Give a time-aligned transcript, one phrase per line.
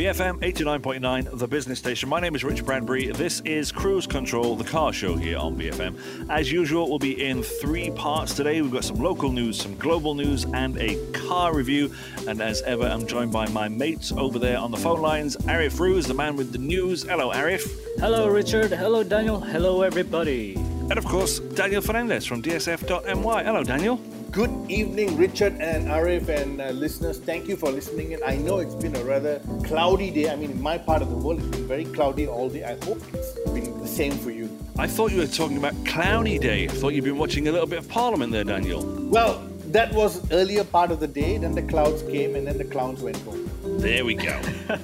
[0.00, 2.08] BFM 89.9, the business station.
[2.08, 3.08] My name is Rich Bradbury.
[3.12, 5.94] This is Cruise Control, the car show here on BFM.
[6.30, 8.62] As usual, we'll be in three parts today.
[8.62, 11.92] We've got some local news, some global news, and a car review.
[12.26, 15.36] And as ever, I'm joined by my mates over there on the phone lines.
[15.36, 17.02] Arif Ruz, the man with the news.
[17.02, 17.70] Hello, Arif.
[17.98, 18.70] Hello, Richard.
[18.70, 19.38] Hello, Daniel.
[19.38, 20.54] Hello, everybody.
[20.54, 23.44] And of course, Daniel Fernandez from DSF.my.
[23.44, 24.00] Hello, Daniel.
[24.30, 27.18] Good evening, Richard and Arif and uh, listeners.
[27.18, 28.22] Thank you for listening in.
[28.22, 30.30] I know it's been a rather cloudy day.
[30.30, 32.62] I mean, in my part of the world, it's been very cloudy all day.
[32.62, 34.48] I hope it's been the same for you.
[34.78, 36.66] I thought you were talking about Cloudy Day.
[36.66, 38.84] I thought you'd been watching a little bit of Parliament there, Daniel.
[39.10, 41.36] Well, that was earlier part of the day.
[41.36, 43.50] Then the clouds came, and then the clowns went home.
[43.78, 44.40] There we go.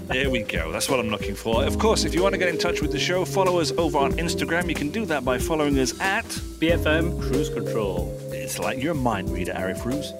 [0.07, 0.73] there we go.
[0.73, 1.65] That's what I'm looking for.
[1.65, 3.99] Of course, if you want to get in touch with the show, follow us over
[3.99, 4.69] on Instagram.
[4.69, 8.17] You can do that by following us at BFM Cruise Control.
[8.33, 10.13] It's like you're a mind reader, Arif Ruz.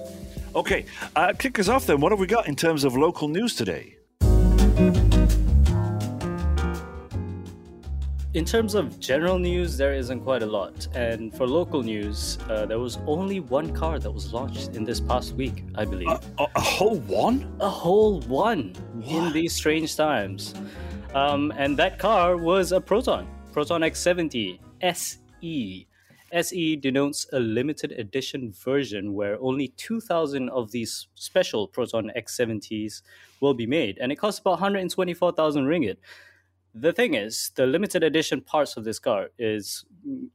[0.55, 1.99] Okay, uh, kick us off then.
[1.99, 3.96] What have we got in terms of local news today?
[8.37, 10.87] In terms of general news, there isn't quite a lot.
[10.93, 14.99] And for local news, uh, there was only one car that was launched in this
[14.99, 16.07] past week, I believe.
[16.07, 17.51] A, a, a whole one?
[17.59, 20.53] A whole one in these strange times.
[21.15, 25.87] Um, and that car was a Proton, Proton X70 SE.
[26.31, 33.01] SE denotes a limited edition version where only 2,000 of these special Proton X70s
[33.39, 35.97] will be made, and it costs about 124,000 ringgit.
[36.73, 39.83] The thing is, the limited edition parts of this car is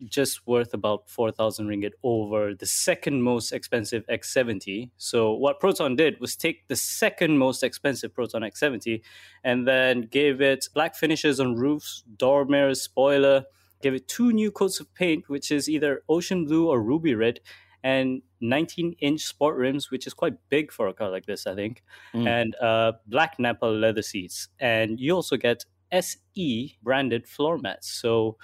[0.04, 4.90] just worth about 4,000 ringgit over the second most expensive X70.
[4.96, 9.02] So, what Proton did was take the second most expensive Proton X70
[9.44, 13.44] and then gave it black finishes on roofs, door mirrors, spoiler,
[13.82, 17.40] gave it two new coats of paint, which is either ocean blue or ruby red,
[17.84, 21.54] and 19 inch sport rims, which is quite big for a car like this, I
[21.54, 21.82] think,
[22.14, 22.26] mm.
[22.26, 24.48] and uh, black Nappa leather seats.
[24.58, 27.88] And you also get SE branded floor mats.
[27.90, 28.38] So,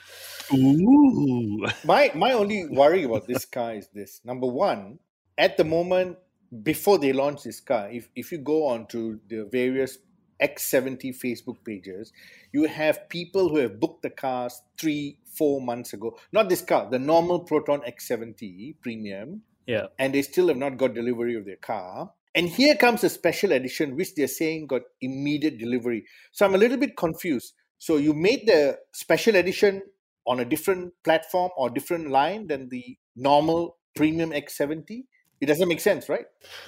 [0.53, 1.67] ooh.
[1.85, 4.99] my my only worry about this car is this: number one,
[5.37, 6.19] at the moment,
[6.63, 9.99] before they launch this car, if if you go on to the various
[10.41, 12.13] X70 Facebook pages,
[12.53, 16.17] you have people who have booked the cars three, four months ago.
[16.33, 19.43] Not this car, the normal Proton X70 Premium.
[19.67, 19.87] Yeah.
[19.99, 22.13] And they still have not got delivery of their car.
[22.39, 26.05] And here comes a special edition, which they're saying got immediate delivery.
[26.31, 27.55] So I'm a little bit confused.
[27.79, 29.83] So you made the special edition
[30.25, 35.03] on a different platform or different line than the normal premium X70?
[35.41, 36.27] It doesn't make sense, right?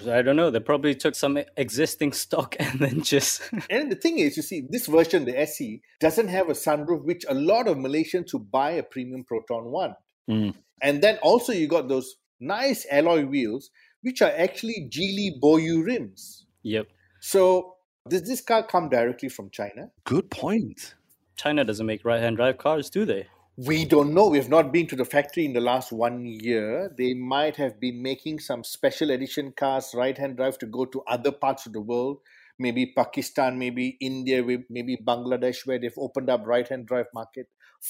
[0.08, 0.50] I don't know.
[0.50, 3.40] They probably took some existing stock and then just.
[3.70, 7.24] and the thing is, you see, this version, the SE, doesn't have a sunroof, which
[7.28, 9.94] a lot of Malaysians who buy a premium Proton want.
[10.28, 10.52] Mm.
[10.82, 13.70] And then also, you got those nice alloy wheels,
[14.02, 16.46] which are actually Geely Boyue rims.
[16.62, 16.86] Yep.
[17.20, 17.76] So,
[18.08, 19.90] does this car come directly from China?
[20.04, 20.94] Good point.
[21.36, 23.26] China doesn't make right hand drive cars, do they?
[23.56, 24.28] We don't know.
[24.28, 26.94] We've not been to the factory in the last one year.
[26.96, 31.02] They might have been making some special edition cars, right hand drive, to go to
[31.06, 32.18] other parts of the world.
[32.58, 37.48] Maybe Pakistan, maybe India, maybe Bangladesh, where they've opened up right hand drive market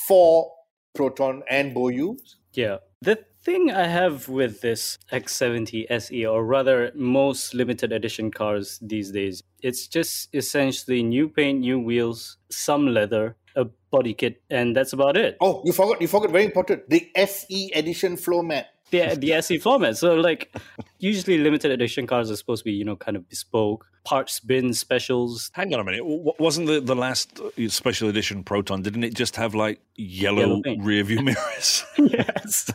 [0.09, 0.51] for
[0.95, 2.17] Proton and Boyue.
[2.53, 2.79] Yeah.
[3.01, 9.11] The thing I have with this X70 SE, or rather most limited edition cars these
[9.13, 14.93] days, it's just essentially new paint, new wheels, some leather, a body kit, and that's
[14.93, 15.37] about it.
[15.41, 16.01] Oh, you forgot!
[16.01, 18.67] You forgot very important: the SE edition floor mat.
[18.91, 19.97] The the SE floor mat.
[19.97, 20.55] So like,
[20.99, 24.73] usually limited edition cars are supposed to be you know kind of bespoke parts bin
[24.73, 25.51] specials.
[25.55, 28.83] Hang on a minute, wasn't the the last uh, special edition Proton?
[28.83, 31.85] Didn't it just have like yellow, yellow rear view mirrors?
[31.99, 32.73] yes.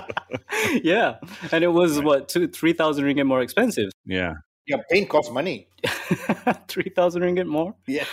[0.82, 1.16] yeah,
[1.50, 3.90] and it was what two three thousand ringgit more expensive.
[4.06, 4.34] Yeah.
[4.66, 5.68] Yeah, paint costs money.
[6.68, 7.74] three thousand ringgit more.
[7.86, 8.06] Yes.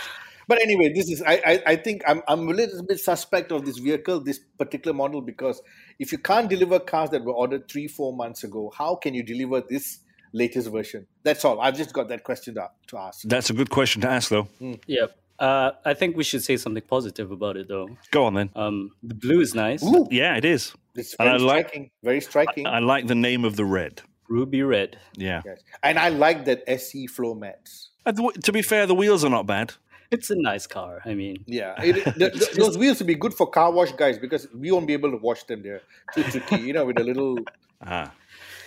[0.50, 3.64] But anyway, this is I, I, I think I'm I'm a little bit suspect of
[3.64, 5.62] this vehicle, this particular model, because
[6.00, 9.22] if you can't deliver cars that were ordered three, four months ago, how can you
[9.22, 10.00] deliver this
[10.32, 11.06] latest version?
[11.22, 11.60] That's all.
[11.60, 13.20] I've just got that question to, to ask.
[13.28, 14.48] That's a good question to ask, though.
[14.60, 14.80] Mm.
[14.88, 15.16] Yep.
[15.38, 17.88] Uh, I think we should say something positive about it, though.
[18.10, 18.50] Go on then.
[18.56, 19.84] Um, the blue is nice.
[19.84, 20.08] Ooh.
[20.10, 20.74] Yeah, it is.
[20.96, 21.82] It's very and striking.
[21.82, 22.66] Like, very striking.
[22.66, 24.02] I, I, like the name of the red.
[24.28, 24.98] Ruby red.
[25.16, 25.42] Yeah.
[25.46, 25.60] Yes.
[25.84, 27.90] And I like that SE floor mats.
[28.04, 28.10] Uh,
[28.42, 29.74] to be fair, the wheels are not bad
[30.10, 31.00] it's a nice car.
[31.04, 34.18] I mean, yeah, it, the, the, those wheels would be good for car wash guys
[34.18, 35.62] because we won't be able to wash them.
[35.62, 35.82] They're
[36.14, 37.38] too tricky, you know, with a little.
[37.80, 38.10] Uh-huh.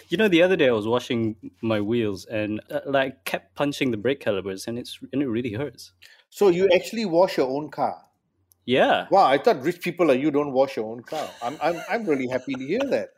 [0.10, 3.90] You know, the other day I was washing my wheels and uh, like kept punching
[3.90, 5.94] the brake calipers, and it's and it really hurts.
[6.30, 8.04] So you actually wash your own car?
[8.66, 9.08] Yeah.
[9.12, 11.30] Wow, I thought rich people like you don't wash your own car.
[11.42, 13.10] I'm I'm I'm really happy to hear that.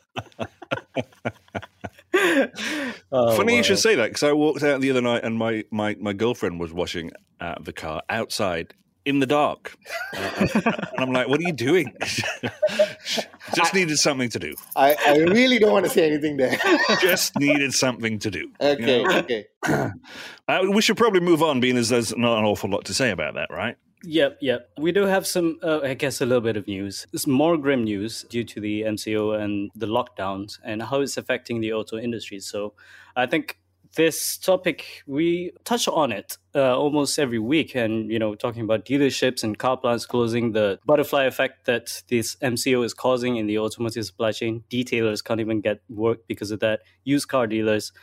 [3.11, 3.57] oh, Funny wow.
[3.57, 6.13] you should say that because I walked out the other night and my, my, my
[6.13, 8.73] girlfriend was washing uh, the car outside
[9.05, 9.75] in the dark.
[10.15, 11.93] Uh, and I'm like, what are you doing?
[13.53, 14.55] Just needed something to do.
[14.75, 16.57] I, I really don't want to say anything there.
[16.99, 18.51] Just needed something to do.
[18.59, 19.17] Okay, you know?
[19.19, 19.45] okay.
[20.47, 23.09] Uh, we should probably move on, being as there's not an awful lot to say
[23.09, 23.77] about that, right?
[24.03, 24.69] Yep, yep.
[24.77, 27.07] We do have some, uh, I guess, a little bit of news.
[27.11, 31.59] It's more grim news due to the MCO and the lockdowns and how it's affecting
[31.61, 32.39] the auto industry.
[32.39, 32.73] So
[33.15, 33.57] I think
[33.95, 38.83] this topic we touch on it uh, almost every week and you know talking about
[38.83, 43.57] dealerships and car plants closing the butterfly effect that this mco is causing in the
[43.57, 47.93] automotive supply chain detailers can't even get work because of that used car dealers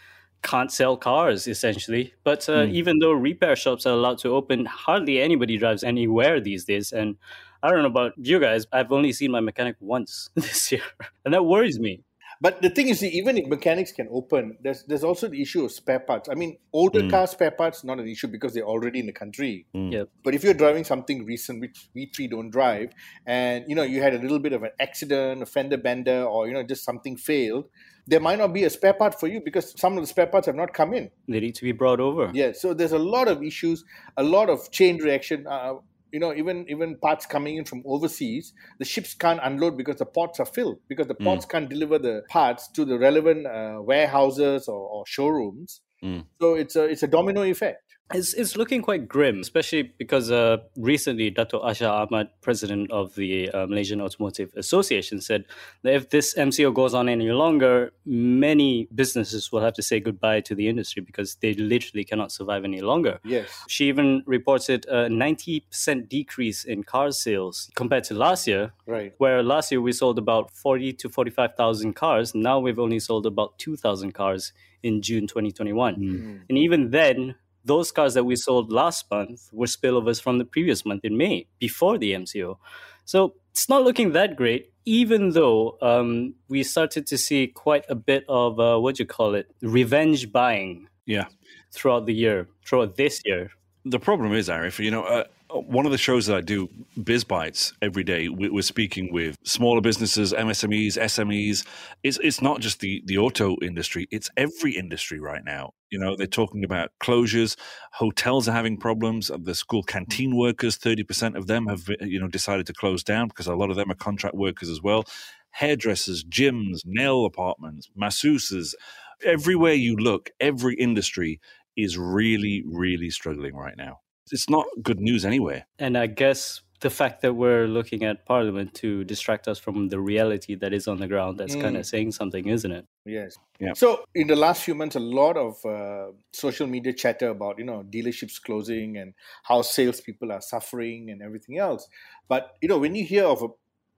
[0.43, 2.15] can't sell cars essentially.
[2.25, 2.73] But uh, mm.
[2.73, 6.93] even though repair shops are allowed to open, hardly anybody drives anywhere these days.
[6.93, 7.17] And
[7.63, 10.83] I don't know about you guys, I've only seen my mechanic once this year,
[11.25, 12.03] and that worries me.
[12.41, 15.71] But the thing is, even if mechanics can open, there's there's also the issue of
[15.71, 16.29] spare parts.
[16.29, 17.09] I mean, older mm.
[17.09, 19.65] car spare parts not an issue because they're already in the country.
[19.77, 19.93] Mm.
[19.93, 20.09] Yep.
[20.25, 22.95] But if you're driving something recent, which we three don't drive,
[23.27, 26.49] and you know you had a little bit of an accident, a fender bender, or
[26.49, 27.67] you know just something failed,
[28.07, 30.47] there might not be a spare part for you because some of the spare parts
[30.47, 31.11] have not come in.
[31.29, 32.31] They need to be brought over.
[32.35, 33.85] Yeah, so there's a lot of issues,
[34.17, 35.47] a lot of chain reaction.
[35.47, 35.75] Uh,
[36.13, 40.07] you know, even even parts coming in from overseas, the ships can't unload because the
[40.07, 41.25] ports are filled because the hmm.
[41.25, 41.51] ports mm.
[41.51, 45.81] can't deliver the parts to the relevant uh, warehouses or, or showrooms.
[46.05, 46.27] Mm.
[46.41, 47.82] So it's a it's a domino effect.
[48.15, 53.51] It's, it's looking quite grim, especially because uh, recently Dato Aishah Ahmad, president of the
[53.51, 55.45] uh, Malaysian Automotive Association, said
[55.83, 60.41] that if this MCO goes on any longer, many businesses will have to say goodbye
[60.43, 63.19] to the industry because they literally cannot survive any longer.
[63.25, 63.49] Yes.
[63.69, 68.73] She even reported a 90% decrease in car sales compared to last year.
[68.87, 69.15] Right.
[69.19, 72.35] Where last year we sold about 40 to 45,000 cars.
[72.35, 74.53] Now we've only sold about 2,000 cars
[74.83, 75.97] in June 2021.
[75.97, 76.41] Mm.
[76.49, 80.85] And even then, those cars that we sold last month were spillovers from the previous
[80.85, 82.59] month in May, before the MCO.
[83.05, 87.95] So it's not looking that great, even though um, we started to see quite a
[87.95, 90.89] bit of uh, what do you call it, revenge buying.
[91.07, 91.27] Yeah.
[91.73, 93.51] Throughout the year, throughout this year.
[93.85, 96.69] The problem is, Arif, you know, uh, Uh, one of the shows that I do,
[97.03, 101.67] Biz Bites, every day, we're speaking with smaller businesses, MSMEs, SMEs.
[102.03, 105.73] It's, it's not just the, the auto industry, it's every industry right now.
[105.91, 107.57] You know, they're talking about closures.
[107.93, 109.31] Hotels are having problems.
[109.31, 113.29] Uh, the school canteen workers, 30% of them have, you know, decided to close down
[113.29, 115.05] because a lot of them are contract workers as well.
[115.51, 118.75] Hairdressers, gyms, nail apartments, masseuses.
[119.23, 121.41] Everywhere you look, every industry
[121.77, 123.99] is really, really struggling right now
[124.31, 125.65] it's not good news anyway.
[125.79, 130.01] And I guess the fact that we're looking at Parliament to distract us from the
[130.01, 131.63] reality that is on the ground, that's mm.
[131.63, 132.85] kind of saying something, isn't it?
[133.05, 133.37] Yes.
[133.61, 133.73] Yeah.
[133.75, 137.65] So in the last few months, a lot of uh, social media chatter about you
[137.65, 139.15] know dealerships closing and
[139.45, 141.89] how salespeople are suffering and everything else.
[142.29, 143.49] But you know when you hear of a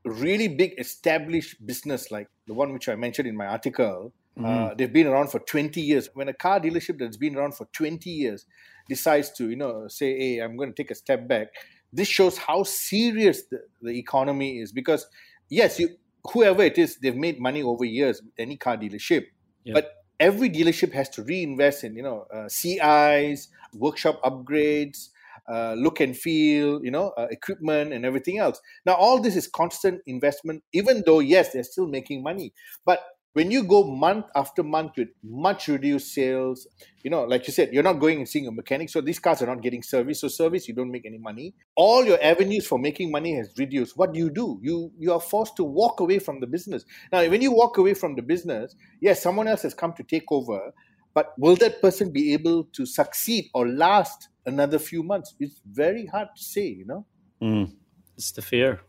[0.04, 4.70] really big established business like the one which I mentioned in my article, Mm.
[4.70, 6.08] Uh, they've been around for 20 years.
[6.14, 8.46] When a car dealership that's been around for 20 years
[8.88, 11.48] decides to, you know, say, hey, I'm going to take a step back,
[11.92, 14.72] this shows how serious the, the economy is.
[14.72, 15.06] Because,
[15.48, 15.96] yes, you
[16.32, 19.26] whoever it is, they've made money over years any car dealership.
[19.72, 25.08] But every dealership has to reinvest in, you know, uh, CIs, workshop upgrades,
[25.48, 28.60] uh, look and feel, you know, uh, equipment and everything else.
[28.86, 32.52] Now, all this is constant investment, even though, yes, they're still making money.
[32.84, 33.00] But
[33.34, 36.68] when you go month after month with much reduced sales,
[37.02, 38.88] you know, like you said, you're not going and seeing a mechanic.
[38.88, 40.20] So these cars are not getting service.
[40.20, 41.52] So service, you don't make any money.
[41.74, 43.98] All your avenues for making money has reduced.
[43.98, 44.60] What do you do?
[44.62, 46.84] You you are forced to walk away from the business.
[47.12, 50.30] Now, when you walk away from the business, yes, someone else has come to take
[50.30, 50.72] over.
[51.12, 55.34] But will that person be able to succeed or last another few months?
[55.40, 57.06] It's very hard to say, you know.
[57.42, 57.72] Mm.
[58.16, 58.80] It's the fear.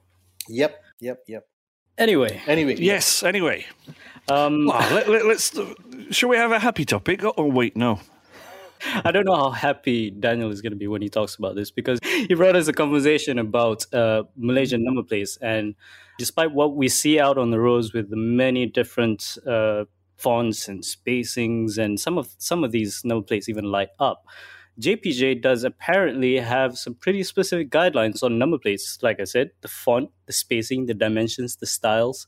[0.50, 1.48] Yep, yep, yep.
[1.98, 2.42] Anyway.
[2.48, 2.76] Anyway.
[2.78, 3.66] Yes, anyway.
[4.28, 5.78] Um, well, let, us let,
[6.14, 7.24] shall we have a happy topic?
[7.24, 8.00] Oh, oh, wait, no.
[9.04, 11.72] I don't know how happy Daniel is going to be when he talks about this
[11.72, 15.38] because he brought us a conversation about uh, Malaysian number plates.
[15.42, 15.76] And
[16.18, 19.86] despite what we see out on the roads with the many different uh,
[20.18, 24.26] fonts and spacings, and some of some of these number plates even light up,
[24.80, 28.98] JPJ does apparently have some pretty specific guidelines on number plates.
[29.02, 32.28] Like I said, the font, the spacing, the dimensions, the styles.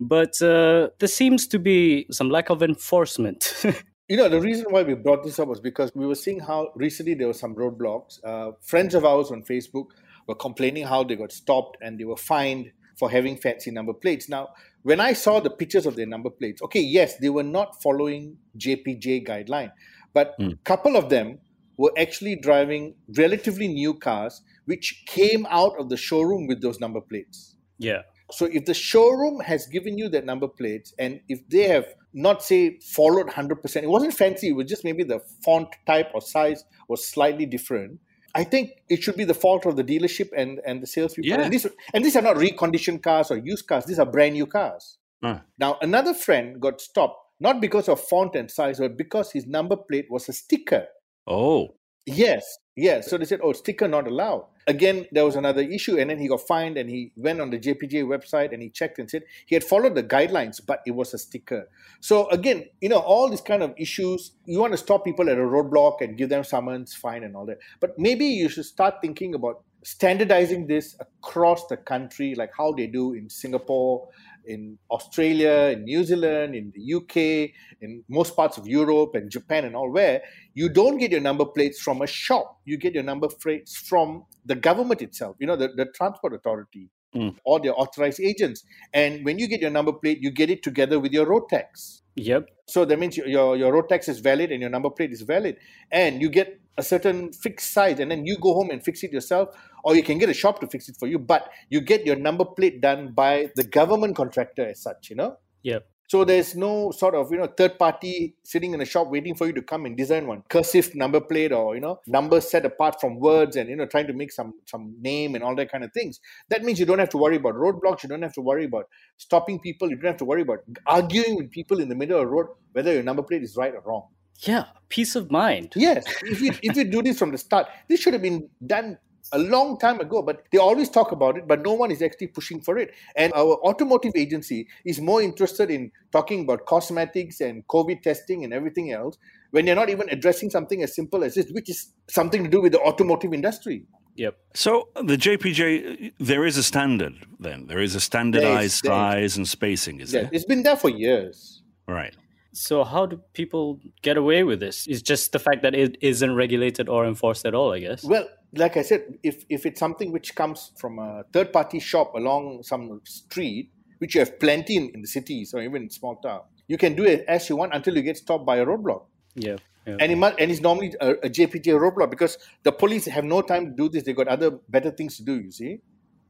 [0.00, 3.54] But uh, there seems to be some lack of enforcement.
[4.08, 6.72] you know, the reason why we brought this up was because we were seeing how
[6.74, 8.18] recently there were some roadblocks.
[8.24, 9.86] Uh, friends of ours on Facebook
[10.26, 14.28] were complaining how they got stopped and they were fined for having fancy number plates.
[14.28, 14.48] Now,
[14.82, 18.36] when I saw the pictures of their number plates, okay, yes, they were not following
[18.58, 19.72] JPJ guideline,
[20.12, 20.64] but a mm.
[20.64, 21.38] couple of them
[21.76, 27.00] were actually driving relatively new cars which came out of the showroom with those number
[27.00, 27.56] plates.
[27.78, 28.02] Yeah.
[28.30, 32.42] So if the showroom has given you that number plates and if they have not
[32.42, 36.64] say followed 100%, it wasn't fancy, it was just maybe the font type or size
[36.88, 38.00] was slightly different.
[38.34, 41.28] I think it should be the fault of the dealership and, and the salespeople.
[41.28, 41.42] Yeah.
[41.42, 44.46] And, these, and these are not reconditioned cars or used cars, these are brand new
[44.46, 44.98] cars.
[45.22, 45.38] Uh.
[45.58, 49.76] Now, another friend got stopped, not because of font and size, but because his number
[49.76, 50.86] plate was a sticker.
[51.26, 51.74] Oh.
[52.06, 53.08] Yes, yes.
[53.08, 54.46] So they said, oh, sticker not allowed.
[54.66, 57.58] Again, there was another issue, and then he got fined and he went on the
[57.58, 61.12] JPJ website and he checked and said he had followed the guidelines, but it was
[61.12, 61.68] a sticker.
[62.00, 65.38] So again, you know, all these kind of issues, you want to stop people at
[65.38, 67.58] a roadblock and give them summons, fine, and all that.
[67.80, 72.86] But maybe you should start thinking about standardizing this across the country, like how they
[72.86, 74.08] do in Singapore,
[74.46, 79.64] in Australia, in New Zealand, in the UK, in most parts of Europe and Japan
[79.64, 80.22] and all where
[80.54, 82.60] you don't get your number plates from a shop.
[82.64, 86.90] You get your number plates from the government itself, you know, the, the transport authority
[87.14, 87.36] mm.
[87.44, 88.64] or their authorized agents.
[88.92, 92.02] And when you get your number plate, you get it together with your road tax.
[92.16, 92.48] Yep.
[92.66, 95.56] So that means your, your road tax is valid and your number plate is valid.
[95.90, 99.12] And you get a certain fixed size and then you go home and fix it
[99.12, 99.48] yourself
[99.84, 102.16] or you can get a shop to fix it for you but you get your
[102.16, 105.36] number plate done by the government contractor as such you know?
[105.62, 109.34] Yeah so there's no sort of you know third party sitting in a shop waiting
[109.34, 110.42] for you to come and design one.
[110.48, 114.06] Cursive number plate or you know numbers set apart from words and you know trying
[114.06, 116.20] to make some some name and all that kind of things.
[116.50, 118.02] That means you don't have to worry about roadblocks.
[118.02, 119.88] You don't have to worry about stopping people.
[119.88, 122.46] You don't have to worry about arguing with people in the middle of the road
[122.72, 124.08] whether your number plate is right or wrong
[124.40, 125.72] yeah, peace of mind.
[125.76, 128.98] Yes, if you if you do this from the start, this should have been done
[129.32, 130.22] a long time ago.
[130.22, 132.92] But they always talk about it, but no one is actually pushing for it.
[133.16, 138.52] And our automotive agency is more interested in talking about cosmetics and COVID testing and
[138.52, 139.18] everything else
[139.50, 142.60] when you're not even addressing something as simple as this, which is something to do
[142.60, 143.84] with the automotive industry.
[144.16, 144.36] Yep.
[144.54, 147.14] So the JPJ, there is a standard.
[147.40, 150.00] Then there is a standardized there is, there size and spacing.
[150.00, 150.30] Is yeah, there?
[150.32, 151.62] It's been there for years.
[151.88, 152.14] Right.
[152.54, 154.86] So how do people get away with this?
[154.86, 158.04] It's just the fact that it isn't regulated or enforced at all, I guess.
[158.04, 162.14] Well, like I said, if if it's something which comes from a third party shop
[162.14, 166.16] along some street, which you have plenty in, in the cities or even in small
[166.16, 169.02] town, you can do it as you want until you get stopped by a roadblock.
[169.34, 169.56] Yeah.
[169.86, 169.96] yeah.
[169.98, 173.42] And, it must, and it's normally a, a JPJ roadblock because the police have no
[173.42, 174.04] time to do this.
[174.04, 175.40] They got other better things to do.
[175.40, 175.78] You see.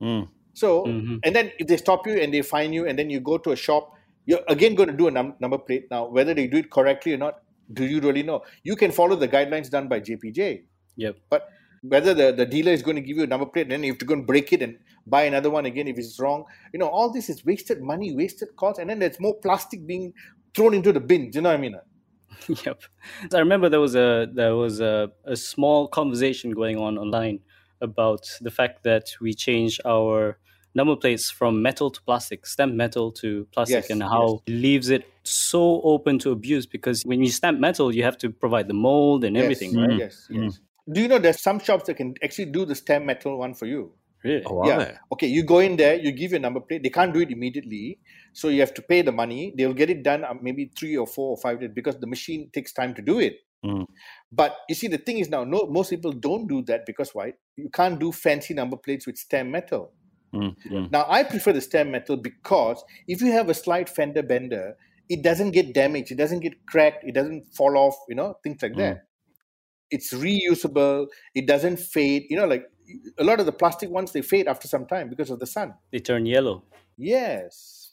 [0.01, 0.29] Mm.
[0.55, 1.17] So, mm-hmm.
[1.25, 3.51] and then if they stop you and they fine you, and then you go to
[3.51, 3.94] a shop
[4.27, 5.87] you're again going to do a num- number plate.
[5.91, 7.41] Now whether they do it correctly or not
[7.73, 8.43] do you really know?
[8.63, 10.63] You can follow the guidelines done by jpj
[10.97, 11.17] yep.
[11.31, 11.49] But
[11.83, 13.93] whether the, the dealer is going to give you a number plate and then you
[13.93, 16.45] have to go and break it and buy another one again if it's wrong.
[16.73, 20.13] You know all this is wasted money wasted cost and then there's more plastic being
[20.55, 21.31] thrown into the bin.
[21.31, 21.77] Do you know what i mean?
[22.67, 22.83] Yep.
[23.33, 27.41] I remember there was a there was a, a small conversation going on online
[27.81, 30.39] about the fact that we changed our
[30.75, 34.63] number plates from metal to plastic, stamp metal to plastic, yes, and how yes.
[34.63, 38.69] leaves it so open to abuse because when you stamp metal, you have to provide
[38.69, 39.99] the mold and yes, everything, right?
[39.99, 40.41] Yes, yes.
[40.41, 40.59] Mm.
[40.93, 43.67] Do you know there's some shops that can actually do the stamp metal one for
[43.67, 43.93] you?
[44.23, 44.43] Really?
[44.47, 44.99] Oh, yeah.
[45.13, 46.83] Okay, you go in there, you give your number plate.
[46.83, 47.99] They can't do it immediately,
[48.33, 49.53] so you have to pay the money.
[49.57, 52.51] They'll get it done uh, maybe three or four or five days because the machine
[52.53, 53.37] takes time to do it.
[53.65, 53.87] Mm.
[54.33, 57.35] But you see, the thing is now, no, most people don't do that because why?
[57.57, 59.93] You can't do fancy number plates with stamp metal.
[60.35, 60.87] Mm-hmm.
[60.91, 64.77] Now, I prefer the stem metal because if you have a slight fender bender,
[65.09, 68.63] it doesn't get damaged, it doesn't get cracked, it doesn't fall off, you know, things
[68.63, 68.79] like mm.
[68.79, 69.07] that.
[69.91, 72.25] It's reusable, it doesn't fade.
[72.31, 72.65] You know, like
[73.19, 75.75] a lot of the plastic ones, they fade after some time because of the sun.
[75.93, 76.65] They turn yellow.
[76.97, 77.85] Yes.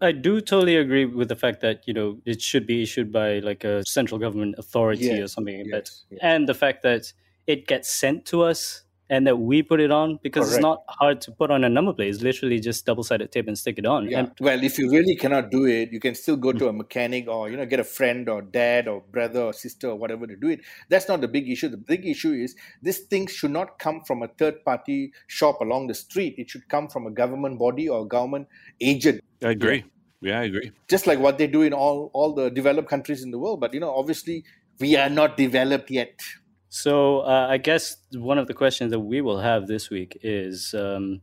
[0.00, 3.40] I do totally agree with the fact that you know it should be issued by
[3.40, 5.18] like a central government authority yes.
[5.18, 5.74] or something like yes.
[5.74, 6.20] that, yes.
[6.22, 7.12] and the fact that
[7.48, 10.56] it gets sent to us and that we put it on because Correct.
[10.56, 12.08] it's not hard to put on a number plate.
[12.08, 14.08] It's literally just double sided tape and stick it on.
[14.08, 14.20] Yeah.
[14.20, 17.28] And, well, if you really cannot do it, you can still go to a mechanic
[17.28, 20.36] or you know get a friend or dad or brother or sister or whatever to
[20.36, 20.60] do it.
[20.88, 21.68] That's not the big issue.
[21.68, 25.86] The big issue is this thing should not come from a third party shop along
[25.86, 26.34] the street.
[26.38, 28.48] It should come from a government body or a government
[28.80, 29.22] agent.
[29.42, 29.84] I agree.
[30.20, 30.72] Yeah, I agree.
[30.88, 33.60] Just like what they do in all all the developed countries in the world.
[33.60, 34.44] But you know, obviously,
[34.80, 36.20] we are not developed yet.
[36.68, 40.74] So uh, I guess one of the questions that we will have this week is,
[40.74, 41.20] um,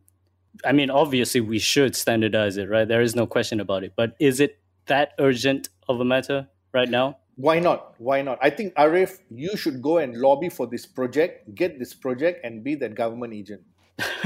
[0.64, 2.88] I mean, obviously we should standardize it, right?
[2.88, 3.94] There is no question about it.
[3.96, 7.18] But is it that urgent of a matter right now?
[7.36, 7.96] Why not?
[8.00, 8.40] Why not?
[8.42, 12.64] I think Arif, you should go and lobby for this project, get this project, and
[12.64, 13.62] be that government agent.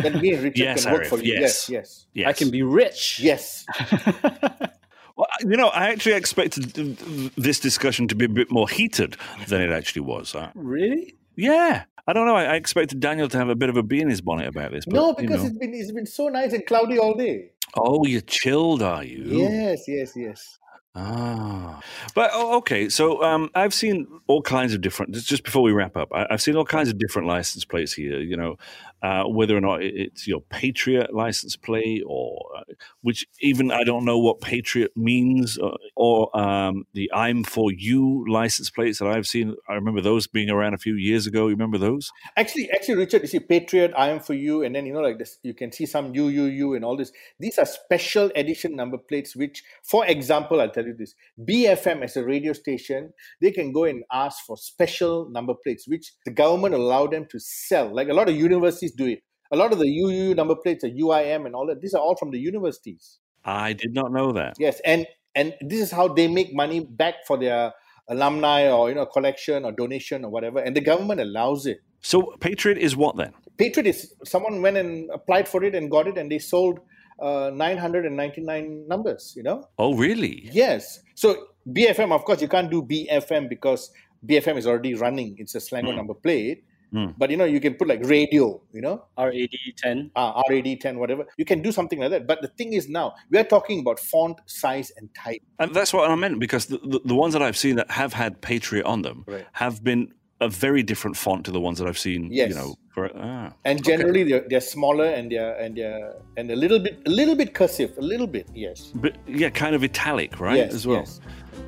[0.02, 1.34] then me and Richard Yes, can work for you.
[1.34, 1.42] yes.
[1.42, 2.28] Yes, yes, Yes.
[2.28, 3.20] I can be rich.
[3.20, 3.66] yes.
[5.20, 8.70] Well, you know, I actually expected th- th- this discussion to be a bit more
[8.70, 9.18] heated
[9.50, 10.34] than it actually was.
[10.56, 11.14] Really?
[11.36, 12.38] yeah, I don't know.
[12.38, 14.72] I, I expected Daniel to have a bit of a bee in his bonnet about
[14.72, 14.86] this.
[14.86, 15.50] But, no, you because know.
[15.50, 17.52] it's been it's been so nice and cloudy all day.
[17.76, 19.26] oh, you're chilled, are you?
[19.26, 20.58] Yes, yes, yes.
[20.96, 21.82] Ah,
[22.16, 22.88] but oh, okay.
[22.88, 25.14] So um, I've seen all kinds of different.
[25.14, 27.92] Just just before we wrap up, I, I've seen all kinds of different license plates
[27.92, 28.20] here.
[28.22, 28.56] You know,
[29.02, 32.64] uh, whether or not it's your Patriot license plate, or uh,
[33.02, 38.26] which even I don't know what Patriot means, uh, or um, the I'm for You
[38.28, 39.56] license plates that I've seen.
[39.70, 41.48] I remember those being around a few years ago.
[41.48, 42.12] You remember those?
[42.36, 45.18] Actually, actually, Richard, you see, Patriot, I am for you, and then you know, like
[45.18, 47.12] this, you can see some you, you, you, and all this.
[47.40, 49.36] These are special edition number plates.
[49.36, 53.86] Which, for example, I'll tell you this: BFM as a radio station, they can go
[53.86, 57.94] and ask for special number plates, which the government allow them to sell.
[57.94, 59.20] Like a lot of universities do it.
[59.52, 61.82] A lot of the UU number plates, the UIM, and all that.
[61.82, 63.20] These are all from the universities.
[63.46, 64.56] I did not know that.
[64.60, 67.74] Yes, and and this is how they make money back for their
[68.10, 71.80] alumni or you know collection or donation or whatever, and the government allows it.
[72.02, 73.34] So Patriot is what then?
[73.58, 76.80] Patriot is someone went and applied for it and got it, and they sold
[77.20, 79.34] uh, 999 numbers.
[79.36, 80.50] You know, Oh, really?
[80.52, 81.00] yes.
[81.16, 83.92] So BFM, of course, you can't do BFM because
[84.26, 85.36] BFM is already running.
[85.38, 86.64] It's a Slango number plate.
[86.94, 87.14] Mm.
[87.18, 88.62] But you know, you can put like radio.
[88.74, 90.12] You know, RAD 10.
[90.16, 91.26] uh, RAD 10, whatever.
[91.38, 92.28] You can do something like that.
[92.28, 95.42] But the thing is now we are talking about font size and type.
[95.60, 98.14] And that's what I meant because the, the, the ones that I've seen that have
[98.14, 99.46] had Patriot on them Right.
[99.54, 102.30] have been a very different font to the ones that I've seen.
[102.32, 102.50] Yes.
[102.50, 103.54] You know, for ah.
[103.66, 107.36] and generally they're, they're smaller and they're and they're and a little bit a little
[107.36, 110.58] bit cursive a little bit yes but yeah, kind of italic, right?
[110.58, 111.00] yes As well.
[111.00, 111.20] yes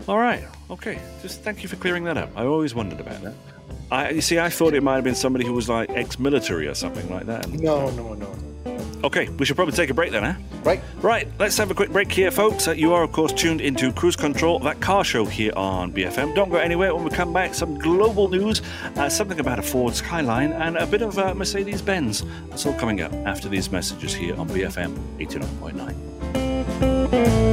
[0.08, 0.44] All right.
[0.70, 0.98] Okay.
[1.22, 2.30] Just thank you for clearing that up.
[2.36, 3.34] I always wondered about that.
[3.92, 4.40] I you see.
[4.40, 7.50] I thought it might have been somebody who was like ex-military or something like that.
[7.50, 8.34] no no no
[9.04, 10.36] Okay, we should probably take a break then, huh?
[10.64, 12.68] right Right, let's have a quick break here, folks.
[12.68, 16.36] Uh, you are, of course, tuned into Cruise Control, that car show here on BFM.
[16.36, 16.94] Don't go anywhere.
[16.94, 18.62] When we come back, some global news,
[18.98, 22.24] uh, something about a Ford Skyline, and a bit of uh, Mercedes Benz.
[22.50, 27.50] That's all coming up after these messages here on BFM 89.9.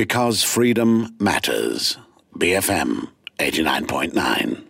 [0.00, 1.98] Because freedom matters.
[2.38, 4.62] BFM 89.9.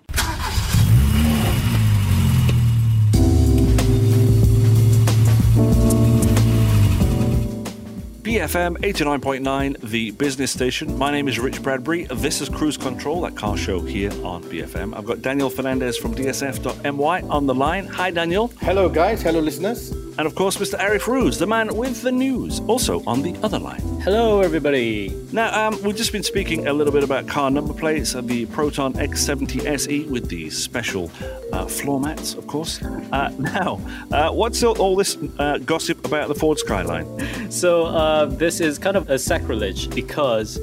[8.22, 10.98] BFM 89.9, the business station.
[10.98, 12.06] My name is Rich Bradbury.
[12.06, 14.96] This is Cruise Control, that car show here on BFM.
[14.96, 17.86] I've got Daniel Fernandez from DSF.my on the line.
[17.86, 18.48] Hi, Daniel.
[18.60, 20.78] hello guys hello listeners And of course, Mr.
[20.78, 23.80] Arif Ruse, the man with the news, also on the other line.
[24.02, 25.14] Hello, everybody.
[25.32, 28.46] Now, um, we've just been speaking a little bit about car number plates and the
[28.46, 31.10] Proton X70 SE with the special
[31.52, 32.82] uh, floor mats, of course.
[32.82, 33.80] Uh, now,
[34.12, 37.50] uh, what's all, all this uh, gossip about the Ford Skyline?
[37.50, 40.58] So, uh, this is kind of a sacrilege because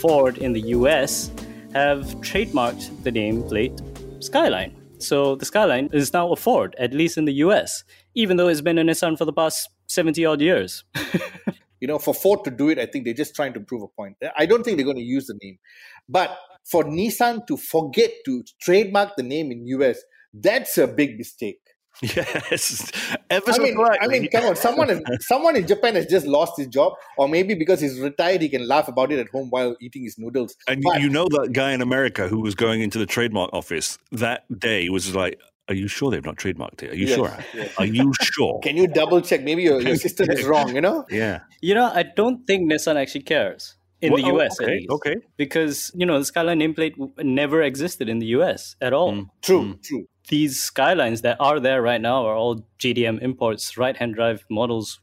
[0.00, 1.30] Ford in the US
[1.72, 3.80] have trademarked the nameplate
[4.22, 4.74] Skyline.
[4.98, 7.84] So, the Skyline is now a Ford, at least in the US,
[8.18, 10.84] even though it's been a Nissan for the past 70 odd years.
[11.80, 13.86] you know for ford to do it i think they're just trying to prove a
[13.86, 15.56] point i don't think they're going to use the name
[16.08, 20.02] but for nissan to forget to trademark the name in us
[20.34, 21.60] that's a big mistake
[22.02, 22.92] Yes,
[23.28, 24.54] ever I so mean, I mean, come on.
[24.54, 28.40] Someone, has, someone in Japan has just lost his job, or maybe because he's retired,
[28.40, 30.54] he can laugh about it at home while eating his noodles.
[30.68, 33.98] And But- you know that guy in America who was going into the trademark office
[34.12, 36.90] that day was like, "Are you sure they've not trademarked it?
[36.92, 37.36] Are you Yes, sure?
[37.54, 37.74] yes.
[37.78, 39.42] Are you sure?" Can you double check?
[39.42, 40.74] Maybe your, your system is wrong.
[40.74, 41.04] You know.
[41.10, 41.40] yeah.
[41.60, 44.76] You know, I don't think Nissan actually cares in the Well, oh, US at okay,
[44.76, 44.90] least.
[44.90, 45.16] okay.
[45.36, 49.12] Because, you know, the Skyline nameplate never existed in the US at all.
[49.12, 49.26] Mm.
[49.42, 49.78] True.
[49.82, 50.06] True.
[50.28, 55.00] These Skylines that are there right now are all JDM imports, right hand drive models.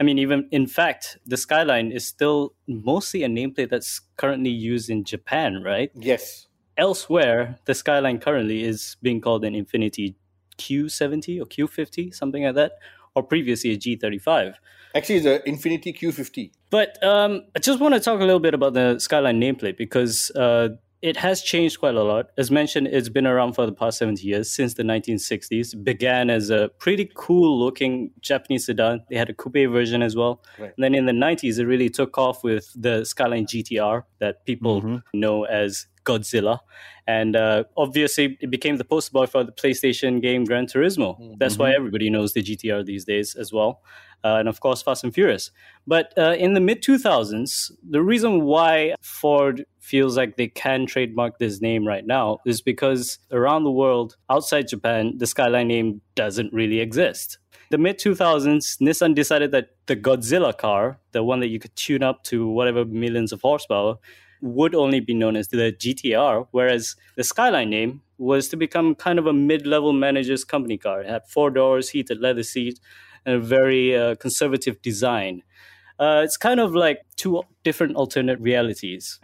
[0.00, 4.88] I mean, even in fact, the Skyline is still mostly a nameplate that's currently used
[4.88, 5.90] in Japan, right?
[5.94, 6.46] Yes.
[6.78, 10.14] Elsewhere, the Skyline currently is being called an Infiniti
[10.58, 12.72] Q70 or Q50, something like that,
[13.14, 14.54] or previously a G35.
[14.94, 16.52] Actually, it's an Infiniti Q50.
[16.70, 20.30] But um, I just want to talk a little bit about the Skyline nameplate because
[20.36, 22.30] uh, it has changed quite a lot.
[22.36, 25.82] As mentioned, it's been around for the past 70 years, since the 1960s.
[25.84, 29.02] Began as a pretty cool looking Japanese sedan.
[29.08, 30.42] They had a coupe version as well.
[30.58, 30.72] Right.
[30.76, 35.02] And then in the 90s, it really took off with the Skyline GTR that people
[35.14, 36.60] know as Godzilla,
[37.06, 41.20] and uh, obviously it became the poster boy for the PlayStation game Gran Turismo.
[41.20, 41.34] Mm-hmm.
[41.38, 43.82] That's why everybody knows the GTR these days as well,
[44.24, 45.50] uh, and of course Fast and Furious.
[45.86, 51.38] But uh, in the mid 2000s, the reason why Ford feels like they can trademark
[51.38, 56.52] this name right now is because around the world, outside Japan, the Skyline name doesn't
[56.52, 57.38] really exist
[57.70, 62.02] the mid 2000s, Nissan decided that the Godzilla car, the one that you could tune
[62.02, 63.96] up to whatever millions of horsepower,
[64.40, 69.18] would only be known as the GTR, whereas the Skyline name was to become kind
[69.18, 71.02] of a mid level manager's company car.
[71.02, 72.80] It had four doors, heated leather seat,
[73.26, 75.42] and a very uh, conservative design.
[75.98, 79.18] Uh, it's kind of like two different alternate realities.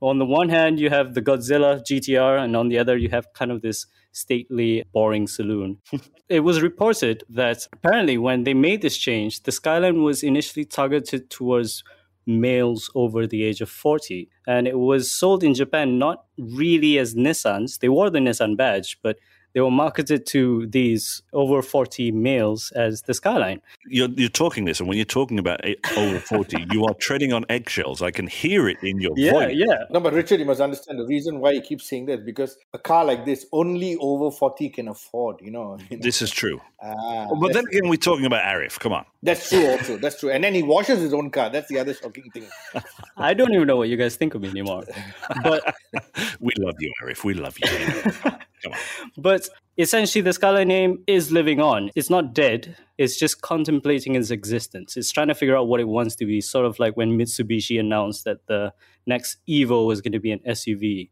[0.00, 3.32] On the one hand, you have the Godzilla GTR, and on the other, you have
[3.34, 5.78] kind of this stately, boring saloon.
[6.28, 11.30] it was reported that apparently when they made this change, the Skyline was initially targeted
[11.30, 11.82] towards
[12.26, 14.28] males over the age of 40.
[14.46, 17.78] And it was sold in Japan not really as Nissans.
[17.78, 19.18] They wore the Nissan badge, but
[19.54, 23.60] they were marketed to these over 40 males as the skyline.
[23.86, 25.60] You're, you're talking this, and when you're talking about
[25.96, 28.02] over 40, you are treading on eggshells.
[28.02, 29.54] I can hear it in your yeah, voice.
[29.54, 32.56] Yeah, No, but Richard, you must understand the reason why he keep saying that because
[32.72, 35.78] a car like this only over 40 can afford, you know.
[35.90, 36.02] You know?
[36.02, 36.60] This is true.
[36.82, 38.78] Ah, but then again, we're talking about Arif.
[38.78, 39.04] Come on.
[39.22, 39.96] That's true, also.
[39.98, 40.30] That's true.
[40.30, 41.48] And then he washes his own car.
[41.48, 42.46] That's the other shocking thing.
[43.16, 44.84] I don't even know what you guys think of me anymore.
[45.44, 45.62] But
[46.40, 47.22] we love you, Arif.
[47.22, 47.68] We love you.
[48.62, 48.78] Come on.
[49.16, 51.90] But essentially, the Skyline name is living on.
[51.94, 52.76] It's not dead.
[52.98, 54.96] It's just contemplating its existence.
[54.96, 56.40] It's trying to figure out what it wants to be.
[56.40, 58.72] Sort of like when Mitsubishi announced that the
[59.06, 61.10] next Evo was going to be an SUV.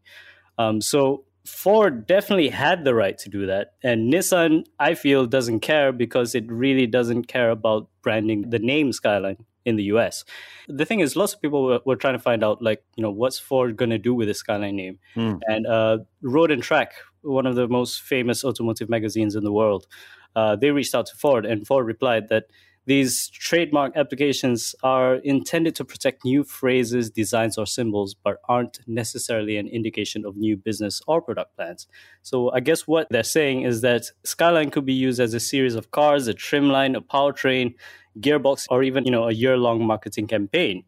[0.57, 3.73] Um, so Ford definitely had the right to do that.
[3.83, 8.91] And Nissan, I feel, doesn't care because it really doesn't care about branding the name
[8.93, 10.23] Skyline in the US.
[10.67, 13.11] The thing is, lots of people were, were trying to find out, like, you know,
[13.11, 14.99] what's Ford going to do with the Skyline name?
[15.15, 15.39] Mm.
[15.47, 19.87] And uh, Road and Track, one of the most famous automotive magazines in the world,
[20.35, 22.45] uh, they reached out to Ford, and Ford replied that
[22.85, 29.57] these trademark applications are intended to protect new phrases, designs, or symbols, but aren't necessarily
[29.57, 31.87] an indication of new business or product plans.
[32.23, 35.75] So, I guess what they're saying is that Skyline could be used as a series
[35.75, 37.75] of cars, a trim line, a powertrain,
[38.19, 40.83] gearbox, or even you know a year-long marketing campaign.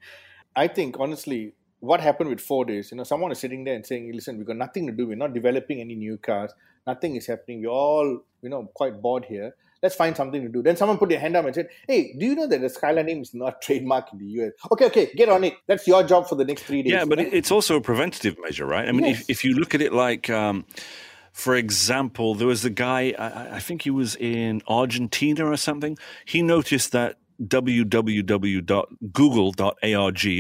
[0.56, 3.86] I think honestly, what happened with Ford is, you know, someone is sitting there and
[3.86, 5.08] saying, "Listen, we've got nothing to do.
[5.08, 6.51] We're not developing any new cars.
[6.88, 7.62] Nothing is happening.
[7.62, 9.56] We're all, you know, quite bored here.
[9.84, 12.26] Let's find something to do." Then someone put their hand up and said, "Hey, do
[12.26, 15.30] you know that the Skyline name is not trademark in the US?" Okay, okay, get
[15.30, 15.54] on it.
[15.67, 16.93] That's your job for the next three days.
[16.93, 18.88] Yeah, but it's also a preventative measure, right?
[18.88, 19.22] I mean, yes.
[19.22, 20.30] if, if you look at it like.
[20.30, 20.65] Um,
[21.34, 25.98] for example, there was a guy, I, I, think he was in Argentina or something.
[26.26, 28.62] He noticed that www.google.arg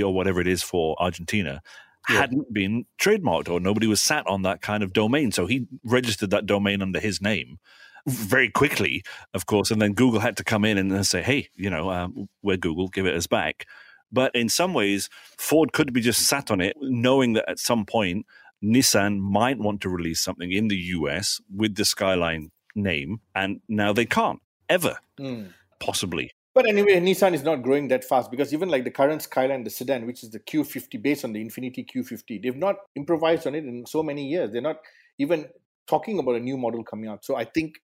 [0.03, 1.63] or whatever it is for Argentina
[2.09, 2.17] yeah.
[2.17, 5.31] hadn't been trademarked or nobody was sat on that kind of domain.
[5.31, 7.59] So he registered that domain under his name
[8.07, 9.71] very quickly, of course.
[9.71, 12.87] And then Google had to come in and say, hey, you know, um, we're Google,
[12.87, 13.65] give it us back.
[14.11, 17.85] But in some ways, Ford could be just sat on it, knowing that at some
[17.85, 18.25] point,
[18.63, 23.91] Nissan might want to release something in the US with the Skyline name, and now
[23.91, 25.51] they can't ever, mm.
[25.79, 26.31] possibly.
[26.53, 29.71] But anyway, Nissan is not growing that fast because even like the current Skyline, the
[29.71, 33.65] sedan, which is the Q50 based on the Infiniti Q50, they've not improvised on it
[33.65, 34.51] in so many years.
[34.51, 34.77] They're not
[35.17, 35.47] even
[35.87, 37.25] talking about a new model coming out.
[37.25, 37.75] So I think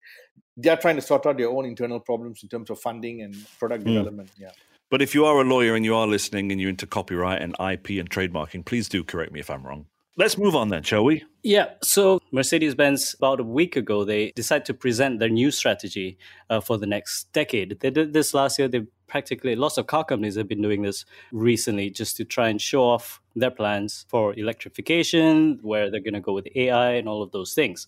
[0.58, 3.36] they are trying to sort out their own internal problems in terms of funding and
[3.58, 3.88] product mm.
[3.88, 4.32] development.
[4.38, 4.52] Yeah.
[4.90, 7.54] But if you are a lawyer and you are listening and you're into copyright and
[7.60, 9.86] IP and trademarking, please do correct me if I'm wrong.
[10.18, 11.24] Let's move on then, shall we?
[11.44, 11.68] Yeah.
[11.82, 16.18] So Mercedes Benz, about a week ago, they decided to present their new strategy
[16.50, 17.80] uh, for the next decade.
[17.80, 18.68] They did this last year.
[18.68, 22.62] They practically, lots of car companies have been doing this recently just to try and
[22.62, 27.22] show off their plans for electrification, where they're going to go with AI and all
[27.22, 27.88] of those things.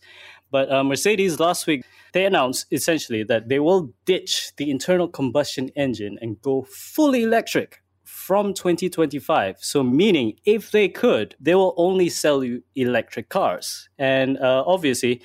[0.52, 5.70] But uh, Mercedes last week, they announced essentially that they will ditch the internal combustion
[5.76, 9.58] engine and go fully electric from 2025.
[9.60, 13.90] So, meaning if they could, they will only sell you electric cars.
[13.98, 15.22] And uh, obviously,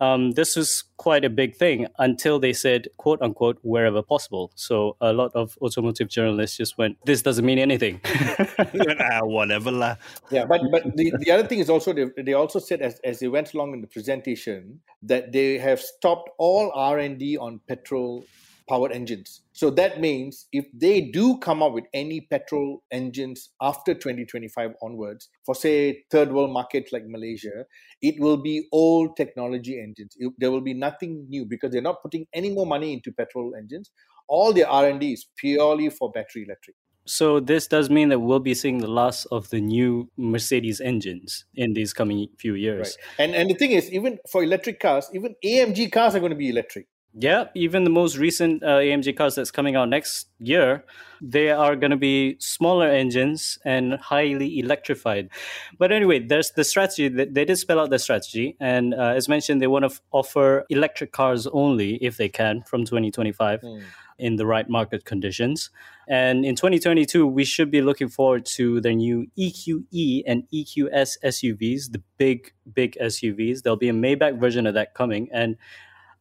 [0.00, 4.50] um, this was quite a big thing until they said, quote unquote, wherever possible.
[4.54, 8.00] So a lot of automotive journalists just went, this doesn't mean anything.
[8.58, 9.70] ah, whatever.
[9.70, 9.96] La.
[10.30, 13.20] Yeah, but but the, the other thing is also, they, they also said as, as
[13.20, 18.24] they went along in the presentation that they have stopped all R&D on petrol
[18.70, 19.42] powered engines.
[19.52, 25.28] So that means if they do come up with any petrol engines after 2025 onwards,
[25.44, 27.66] for say third world markets like Malaysia,
[28.00, 30.14] it will be old technology engines.
[30.18, 33.54] It, there will be nothing new because they're not putting any more money into petrol
[33.58, 33.90] engines.
[34.28, 36.76] All their R&D is purely for battery electric.
[37.06, 41.44] So this does mean that we'll be seeing the last of the new Mercedes engines
[41.56, 42.96] in these coming few years.
[43.18, 43.26] Right.
[43.26, 46.36] And and the thing is, even for electric cars, even AMG cars are going to
[46.36, 46.86] be electric.
[47.12, 50.84] Yeah, even the most recent uh, AMG cars that's coming out next year,
[51.20, 55.28] they are going to be smaller engines and highly electrified.
[55.76, 57.08] But anyway, there's the strategy.
[57.08, 61.10] They did spell out the strategy, and uh, as mentioned, they want to offer electric
[61.10, 63.60] cars only if they can from 2025.
[63.60, 63.82] Mm
[64.20, 65.70] in the right market conditions.
[66.06, 71.90] And in 2022, we should be looking forward to their new EQE and EQS SUVs,
[71.90, 73.62] the big, big SUVs.
[73.62, 75.28] There'll be a Maybach version of that coming.
[75.32, 75.56] And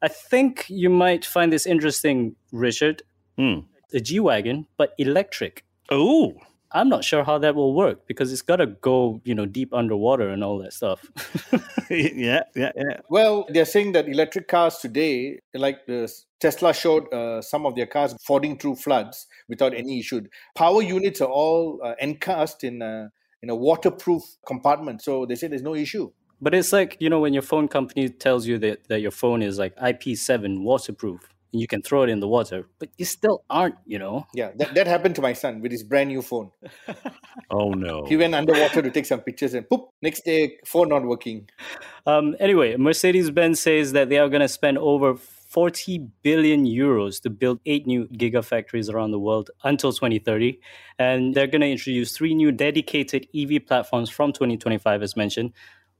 [0.01, 3.03] I think you might find this interesting, Richard.
[3.37, 3.59] Hmm.
[3.91, 5.65] The G Wagon, but electric.
[5.89, 6.35] Oh,
[6.71, 9.73] I'm not sure how that will work because it's got to go, you know, deep
[9.73, 11.03] underwater and all that stuff.
[11.89, 12.99] yeah, yeah, yeah.
[13.09, 17.87] Well, they're saying that electric cars today, like the Tesla showed uh, some of their
[17.87, 20.21] cars fording through floods without any issue.
[20.55, 25.47] Power units are all uh, encased in a, in a waterproof compartment, so they say
[25.47, 26.11] there's no issue.
[26.41, 29.41] But it's like you know when your phone company tells you that, that your phone
[29.41, 33.43] is like IP7 waterproof and you can throw it in the water, but you still
[33.49, 34.27] aren't, you know.
[34.33, 36.51] Yeah, that, that happened to my son with his brand new phone.
[37.51, 38.05] oh no.
[38.05, 41.49] He went underwater to take some pictures and poop, next day phone not working.
[42.05, 47.29] Um, anyway, Mercedes-Benz says that they are going to spend over 40 billion euros to
[47.31, 50.59] build eight new gigafactories around the world until 2030.
[50.99, 55.53] And they're going to introduce three new dedicated EV platforms from 2025, as mentioned.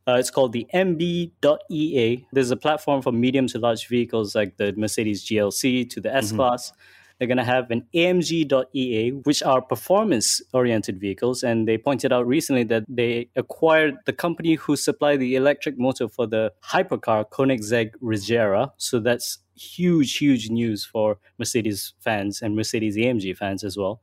[0.08, 2.26] Uh, it's called the MB.EA.
[2.32, 6.28] There's a platform for medium to large vehicles like the Mercedes GLC to the S
[6.28, 6.38] mm-hmm.
[6.38, 6.74] Class.
[7.20, 11.44] They're going to have an AMG.EA, which are performance oriented vehicles.
[11.44, 16.08] And they pointed out recently that they acquired the company who supplied the electric motor
[16.08, 18.72] for the hypercar Koenigsegg Regera.
[18.78, 24.00] So that's huge, huge news for Mercedes fans and Mercedes AMG fans as well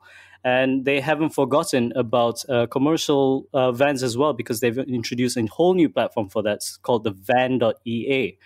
[0.47, 5.45] and they haven't forgotten about uh, commercial uh, vans as well because they've introduced a
[5.47, 8.39] whole new platform for that called the van.ea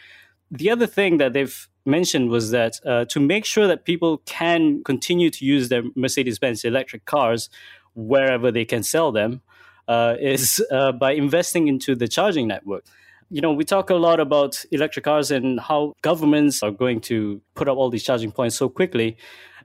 [0.50, 4.82] the other thing that they've mentioned was that uh, to make sure that people can
[4.82, 7.50] continue to use their mercedes-benz electric cars
[7.94, 9.42] wherever they can sell them
[9.86, 12.84] uh, is uh, by investing into the charging network.
[13.30, 17.40] You know, we talk a lot about electric cars and how governments are going to
[17.54, 19.16] put up all these charging points so quickly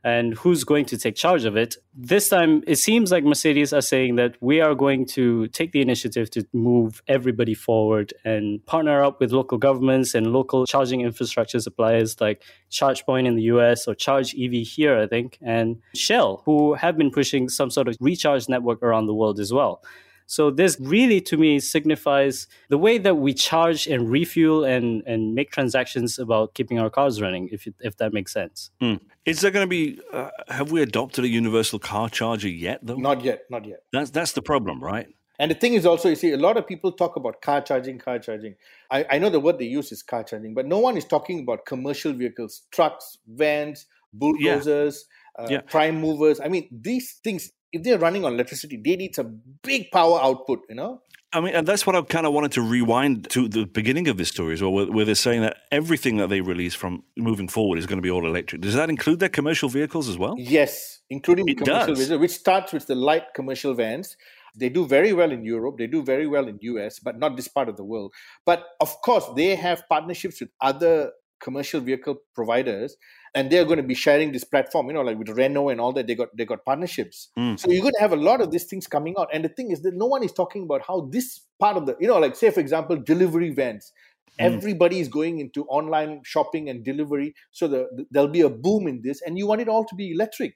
[0.05, 1.77] and who's going to take charge of it.
[1.95, 5.81] This time, it seems like Mercedes are saying that we are going to take the
[5.81, 11.59] initiative to move everybody forward and partner up with local governments and local charging infrastructure
[11.59, 16.97] suppliers like ChargePoint in the US or ChargEV here, I think, and Shell, who have
[16.97, 19.81] been pushing some sort of recharge network around the world as well.
[20.27, 25.35] So this really to me signifies the way that we charge and refuel and, and
[25.35, 28.71] make transactions about keeping our cars running, if, if that makes sense.
[28.81, 28.99] Mm.
[29.25, 32.95] Is there going to be, uh, have we adopted a universal car charger yet though?
[32.95, 33.83] Not yet, not yet.
[33.93, 35.07] That's, that's the problem, right?
[35.37, 37.99] And the thing is also, you see, a lot of people talk about car charging,
[37.99, 38.55] car charging.
[38.89, 41.41] I, I know the word they use is car charging, but no one is talking
[41.41, 45.05] about commercial vehicles, trucks, vans, bulldozers,
[45.37, 45.43] yeah.
[45.43, 45.61] Uh, yeah.
[45.61, 46.39] prime movers.
[46.39, 50.59] I mean, these things if they're running on electricity, they need some big power output,
[50.69, 51.01] you know?
[51.33, 54.15] I mean, and that's what I kind of wanted to rewind to the beginning of
[54.15, 57.49] this story as well, where, where, they're saying that everything that they release from moving
[57.49, 58.61] forward is going to be all electric.
[58.61, 60.35] Does that include their commercial vehicles as well?
[60.37, 61.97] Yes, including it commercial does.
[61.99, 64.15] vehicles, which starts with the light commercial vans.
[64.57, 65.75] They do very well in Europe.
[65.77, 68.13] They do very well in US, but not this part of the world.
[68.45, 72.97] But of course, they have partnerships with other commercial vehicle providers
[73.35, 75.91] and they're going to be sharing this platform you know like with renault and all
[75.91, 77.59] that they got they got partnerships mm.
[77.59, 79.71] so you're going to have a lot of these things coming out and the thing
[79.71, 82.35] is that no one is talking about how this part of the you know like
[82.35, 83.91] say for example delivery vans
[84.39, 84.45] mm.
[84.45, 88.87] everybody is going into online shopping and delivery so the, the, there'll be a boom
[88.87, 90.55] in this and you want it all to be electric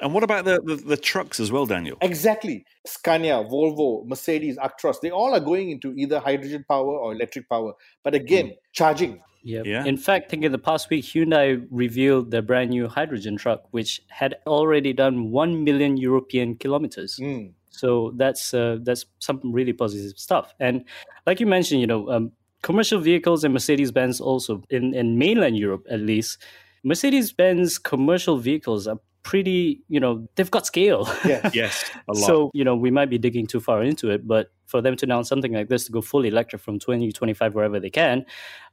[0.00, 1.98] and what about the, the, the, trucks as well, Daniel?
[2.00, 2.64] Exactly.
[2.86, 7.74] Scania, Volvo, Mercedes, Actros, they all are going into either hydrogen power or electric power.
[8.02, 8.56] But again, mm.
[8.72, 9.20] charging.
[9.42, 9.66] Yep.
[9.66, 9.84] Yeah.
[9.84, 13.64] In fact, I think in the past week, Hyundai revealed their brand new hydrogen truck,
[13.70, 17.18] which had already done 1 million European kilometers.
[17.20, 17.52] Mm.
[17.70, 20.54] So that's uh, that's some really positive stuff.
[20.60, 20.84] And
[21.26, 25.56] like you mentioned, you know, um, commercial vehicles and Mercedes Benz also in, in mainland
[25.56, 26.38] Europe at least,
[26.82, 31.08] Mercedes Benz commercial vehicles are pretty, you know, they've got scale.
[31.24, 31.50] Yeah.
[31.54, 31.90] yes.
[32.14, 35.06] So, you know, we might be digging too far into it, but for them to
[35.06, 38.24] announce something like this to go fully electric from 2025 wherever they can,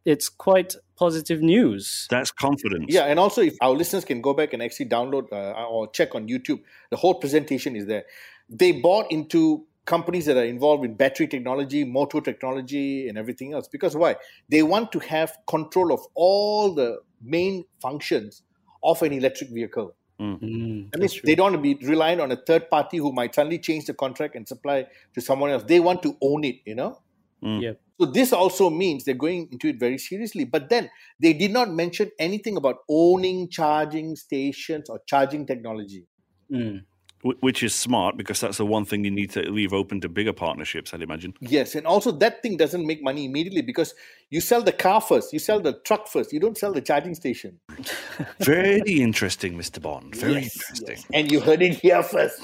[0.06, 2.08] it's quite positive news.
[2.10, 2.86] That's confidence.
[2.90, 3.04] Yeah.
[3.04, 6.28] And also, if our listeners can go back and actually download uh, or check on
[6.28, 8.06] YouTube, the whole presentation is there.
[8.50, 13.68] They bought into companies that are involved in battery technology, motor technology, and everything else.
[13.68, 14.18] Because why?
[14.50, 18.44] They want to have control of all the main functions
[18.84, 19.96] of an electric vehicle.
[20.20, 23.36] Mm, That means they don't want to be reliant on a third party who might
[23.36, 25.64] suddenly change the contract and supply to someone else.
[25.64, 27.02] They want to own it, you know?
[27.42, 27.80] Yep.
[28.00, 30.44] So this also means they're going into it very seriously.
[30.44, 36.06] But then they did not mention anything about owning charging stations or charging technology.
[36.52, 36.86] Mm.
[37.24, 40.10] Wh- Which is smart because that's the one thing you need to leave open to
[40.10, 41.34] bigger partnerships, I'd imagine.
[41.40, 43.94] Yes, and also that thing doesn't make money immediately because
[44.30, 47.16] you sell the car first, you sell the truck first, you don't sell the charging
[47.16, 47.60] station.
[48.40, 49.82] Very interesting, Mr.
[49.82, 50.16] Bond.
[50.16, 50.96] Very Yes, interesting.
[50.98, 51.06] yes.
[51.14, 52.42] And you heard it here first.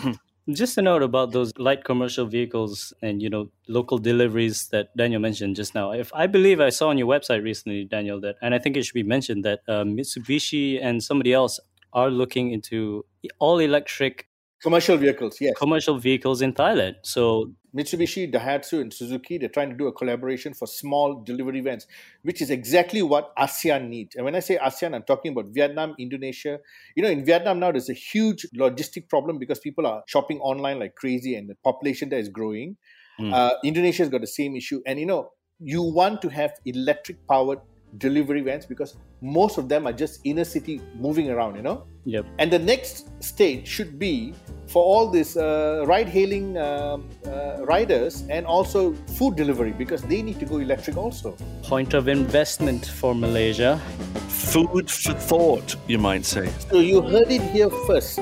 [0.49, 5.21] Just a note about those light commercial vehicles and you know local deliveries that Daniel
[5.21, 5.91] mentioned just now.
[5.91, 8.83] If I believe I saw on your website recently, Daniel, that and I think it
[8.83, 11.59] should be mentioned that uh, Mitsubishi and somebody else
[11.93, 13.05] are looking into
[13.39, 14.27] all electric
[14.63, 15.53] Commercial vehicles, yes.
[15.57, 16.95] commercial vehicles in Thailand.
[17.01, 21.85] So Mitsubishi, Daihatsu, and Suzuki, they're trying to do a collaboration for small delivery vans,
[22.21, 24.15] which is exactly what ASEAN needs.
[24.15, 26.59] And when I say ASEAN, I'm talking about Vietnam, Indonesia.
[26.95, 30.79] You know, in Vietnam now, there's a huge logistic problem because people are shopping online
[30.79, 32.77] like crazy and the population there is growing.
[33.19, 33.33] Mm.
[33.33, 34.81] Uh, Indonesia's got the same issue.
[34.85, 37.59] And, you know, you want to have electric powered
[37.97, 41.85] delivery vans because most of them are just inner city moving around, you know?
[42.05, 42.25] yep.
[42.39, 44.33] And the next stage should be
[44.67, 50.21] for all these uh, ride hailing um, uh, riders and also food delivery because they
[50.21, 51.35] need to go electric also.
[51.63, 53.79] Point of investment for Malaysia.
[54.27, 56.49] Food for thought, you might say.
[56.69, 58.21] So you heard it here first.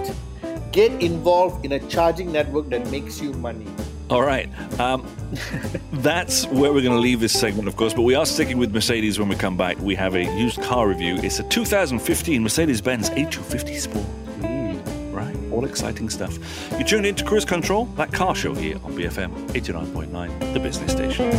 [0.71, 3.67] Get involved in a charging network that makes you money.
[4.11, 4.49] All right.
[4.77, 5.07] Um,
[5.93, 8.73] that's where we're going to leave this segment, of course, but we are sticking with
[8.73, 9.79] Mercedes when we come back.
[9.79, 11.15] We have a used car review.
[11.23, 14.05] It's a 2015 Mercedes Benz A250 Sport.
[15.13, 15.53] Right?
[15.53, 16.37] All exciting stuff.
[16.77, 20.91] You tuned in to Cruise Control, that car show here on BFM 89.9, the business
[20.91, 21.31] station.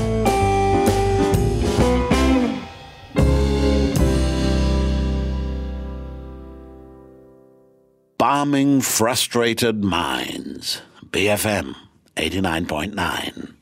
[8.16, 10.80] Bombing frustrated minds.
[11.11, 11.74] BFM
[12.16, 13.55] 89.9.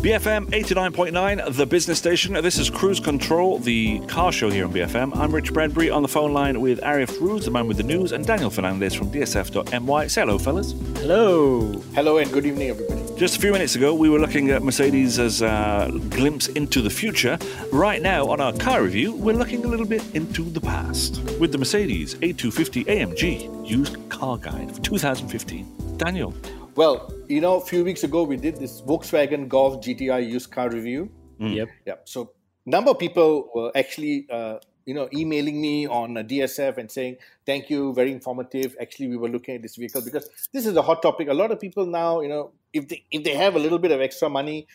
[0.00, 2.32] BFM 89.9, the business station.
[2.32, 5.14] This is Cruise Control, the car show here on BFM.
[5.14, 8.12] I'm Rich Bradbury on the phone line with Arif Ruz, the man with the news,
[8.12, 10.06] and Daniel Fernandez from DSF.my.
[10.06, 10.72] Say hello, fellas.
[10.96, 11.72] Hello.
[11.94, 13.09] Hello and good evening, everybody.
[13.20, 16.88] Just a few minutes ago, we were looking at Mercedes as a glimpse into the
[16.88, 17.36] future.
[17.70, 21.52] Right now, on our car review, we're looking a little bit into the past with
[21.52, 25.98] the Mercedes A250 AMG used car guide for 2015.
[25.98, 26.32] Daniel.
[26.76, 30.70] Well, you know, a few weeks ago we did this Volkswagen Golf GTI used car
[30.70, 31.10] review.
[31.40, 31.68] Yep.
[31.84, 31.94] Yeah.
[32.04, 32.32] So
[32.64, 37.70] number of people were actually, uh, you know, emailing me on DSF and saying, "Thank
[37.70, 41.00] you, very informative." Actually, we were looking at this vehicle because this is a hot
[41.00, 41.28] topic.
[41.28, 43.92] A lot of people now, you know, if they if they have a little bit
[43.92, 44.66] of extra money,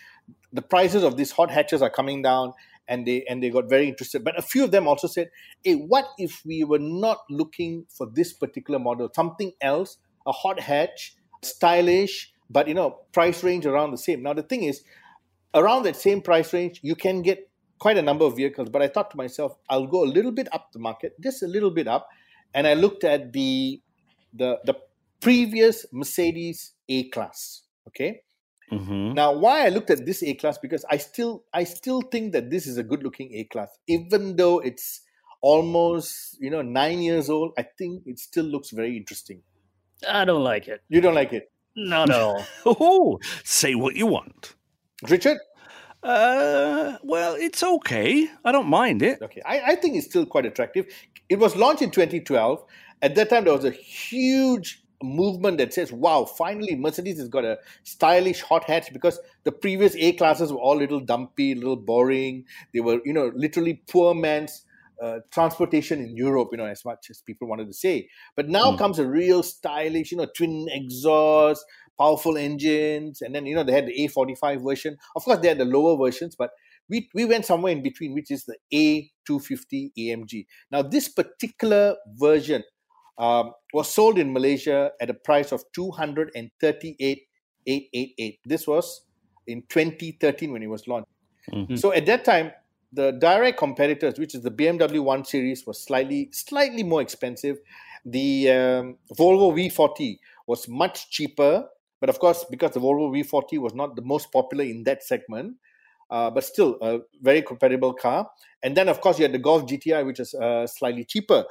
[0.54, 2.54] the prices of these hot hatches are coming down,
[2.88, 4.24] and they and they got very interested.
[4.24, 5.32] But a few of them also said,
[5.66, 10.62] "Hey, what if we were not looking for this particular model, something else, a hot
[10.62, 14.82] hatch, stylish, but you know, price range around the same?" Now the thing is
[15.54, 18.70] around that same price range, you can get quite a number of vehicles.
[18.70, 21.48] But I thought to myself, I'll go a little bit up the market, just a
[21.48, 22.08] little bit up,
[22.54, 23.82] and I looked at the
[24.34, 24.76] the the
[25.22, 27.64] previous Mercedes A class.
[27.88, 28.22] Okay.
[28.72, 29.14] Mm-hmm.
[29.14, 32.50] Now, why I looked at this A class because I still I still think that
[32.50, 35.02] this is a good looking A class, even though it's
[35.42, 37.54] almost you know nine years old.
[37.58, 39.44] I think it still looks very interesting.
[40.10, 40.82] I don't like it.
[40.90, 42.44] You don't like it, Not at all.
[42.66, 44.56] Oh, say what you want.
[45.10, 45.38] Richard?
[46.06, 48.30] Uh, well, it's okay.
[48.44, 49.20] I don't mind it.
[49.24, 50.86] Okay, I, I think it's still quite attractive.
[51.30, 52.64] It was launched in 2012.
[53.02, 57.44] At that time, there was a huge movement that says, wow, finally, Mercedes has got
[57.44, 62.46] a stylish hot hatch because the previous A classes were all little dumpy, little boring.
[62.72, 64.64] They were, you know, literally poor man's
[65.02, 68.10] uh, transportation in Europe, you know, as much as people wanted to say.
[68.36, 71.66] But now comes a real stylish, you know, twin exhaust,
[71.98, 74.98] powerful engines, and then you know they had the A45 version.
[75.16, 76.52] Of course, they had the lower versions, but
[76.90, 80.46] we we went somewhere in between, which is the A250 AMG.
[80.72, 82.64] Now, this particular version
[83.18, 88.40] um, was sold in Malaysia at a price of 238,888.
[88.46, 89.02] This was
[89.48, 91.10] in 2013 when it was launched.
[91.76, 92.52] So at that time,
[92.92, 97.58] the direct competitors, which is the BMW 1 Series, was slightly slightly more expensive.
[98.06, 101.68] The um, Volvo V40 was much cheaper,
[102.06, 105.56] but of course, because the Volvo V40 was not the most popular in that segment,
[106.12, 108.30] uh, but still a very compatible car.
[108.62, 111.46] And then, of course, you had the Golf GTI, which is uh, slightly cheaper.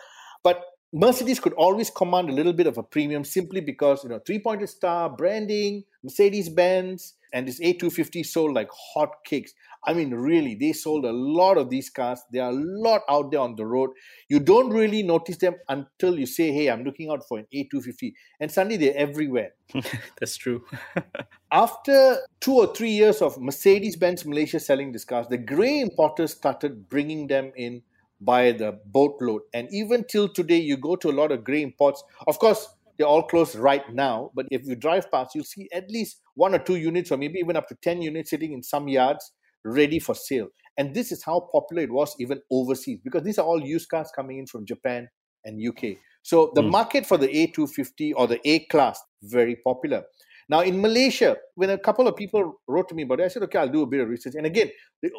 [0.44, 4.20] But Mercedes could always command a little bit of a premium simply because you know
[4.24, 9.51] three-pointed star branding, Mercedes Benz, and this A250 sold like hotcakes.
[9.87, 12.20] I mean, really, they sold a lot of these cars.
[12.30, 13.91] There are a lot out there on the road.
[14.30, 18.14] You don't really notice them until you say, Hey, I'm looking out for an A250.
[18.41, 19.51] And suddenly they're everywhere.
[20.20, 20.64] That's true.
[21.53, 26.32] After two or three years of Mercedes Benz Malaysia selling these cars, the grey importers
[26.32, 27.82] started bringing them in
[28.20, 29.43] by the boatload.
[29.53, 32.03] And even till today, you go to a lot of grey imports.
[32.26, 32.68] Of course,
[32.99, 36.55] they're all closed right now, but if you drive past, you'll see at least one
[36.55, 39.32] or two units, or maybe even up to 10 units sitting in some yards
[39.64, 40.49] ready for sale.
[40.76, 44.11] And this is how popular it was even overseas because these are all used cars
[44.14, 45.09] coming in from Japan
[45.45, 45.97] and UK.
[46.22, 46.70] So the mm.
[46.70, 50.03] market for the A250 or the A class, very popular.
[50.49, 53.42] Now in Malaysia, when a couple of people wrote to me about it, I said,
[53.45, 54.34] okay, I'll do a bit of research.
[54.36, 54.70] And again,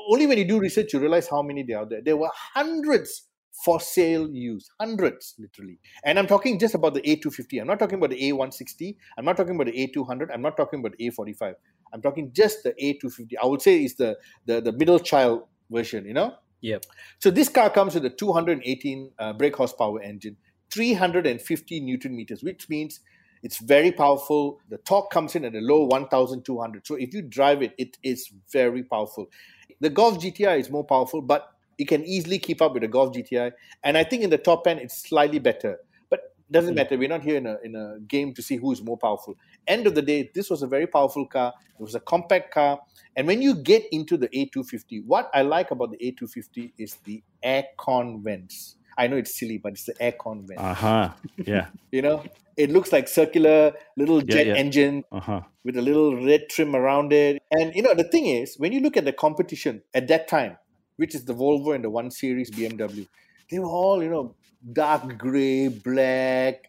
[0.09, 2.01] only when you do research, you realize how many there are there.
[2.03, 3.27] There were hundreds
[3.63, 5.79] for sale use, hundreds literally.
[6.03, 7.61] And I'm talking just about the A250.
[7.61, 8.95] I'm not talking about the A160.
[9.17, 10.27] I'm not talking about the A200.
[10.33, 11.53] I'm not talking about the A45.
[11.93, 13.33] I'm talking just the A250.
[13.41, 16.35] I would say is the, the, the middle child version, you know?
[16.61, 16.85] Yep.
[17.19, 20.37] So this car comes with a 218 uh, brake horsepower engine,
[20.71, 22.99] 350 newton meters, which means
[23.43, 24.59] it's very powerful.
[24.69, 26.87] The torque comes in at a low 1,200.
[26.87, 29.27] So if you drive it, it is very powerful.
[29.79, 33.13] The Golf GTI is more powerful, but it can easily keep up with the Golf
[33.13, 33.51] GTI.
[33.83, 35.79] And I think in the top end, it's slightly better.
[36.09, 36.77] But doesn't mm.
[36.77, 36.97] matter.
[36.97, 39.35] We're not here in a, in a game to see who is more powerful.
[39.67, 41.53] End of the day, this was a very powerful car.
[41.79, 42.79] It was a compact car.
[43.15, 47.23] And when you get into the A250, what I like about the A250 is the
[47.43, 48.75] aircon vents.
[48.97, 50.59] I know it's silly, but it's the aircon vent.
[50.59, 51.09] Uh huh.
[51.37, 51.67] Yeah.
[51.91, 52.23] you know,
[52.57, 54.59] it looks like circular little jet yeah, yeah.
[54.59, 55.41] engine uh-huh.
[55.63, 57.41] with a little red trim around it.
[57.51, 60.57] And you know, the thing is, when you look at the competition at that time,
[60.97, 63.07] which is the Volvo and the One Series BMW.
[63.49, 64.35] They were all, you know,
[64.73, 66.63] dark gray, black,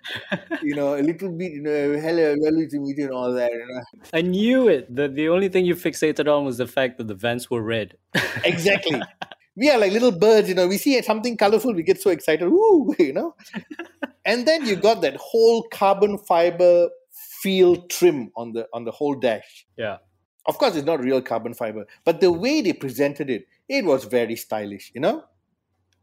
[0.63, 3.51] you know, a little bit, you know, hello, hello to meet you and all that.
[3.53, 3.81] You know?
[4.13, 4.95] I knew it.
[4.95, 7.97] The, the only thing you fixated on was the fact that the vents were red.
[8.45, 9.01] exactly.
[9.57, 12.45] We are like little birds, you know, we see something colorful, we get so excited,
[12.45, 13.35] ooh, you know.
[14.27, 19.15] and then you got that whole carbon fiber feel trim on the on the whole
[19.15, 19.67] dash.
[19.79, 19.99] Yeah.
[20.47, 24.05] Of course, it's not real carbon fiber, but the way they presented it, it was
[24.05, 25.25] very stylish, you know?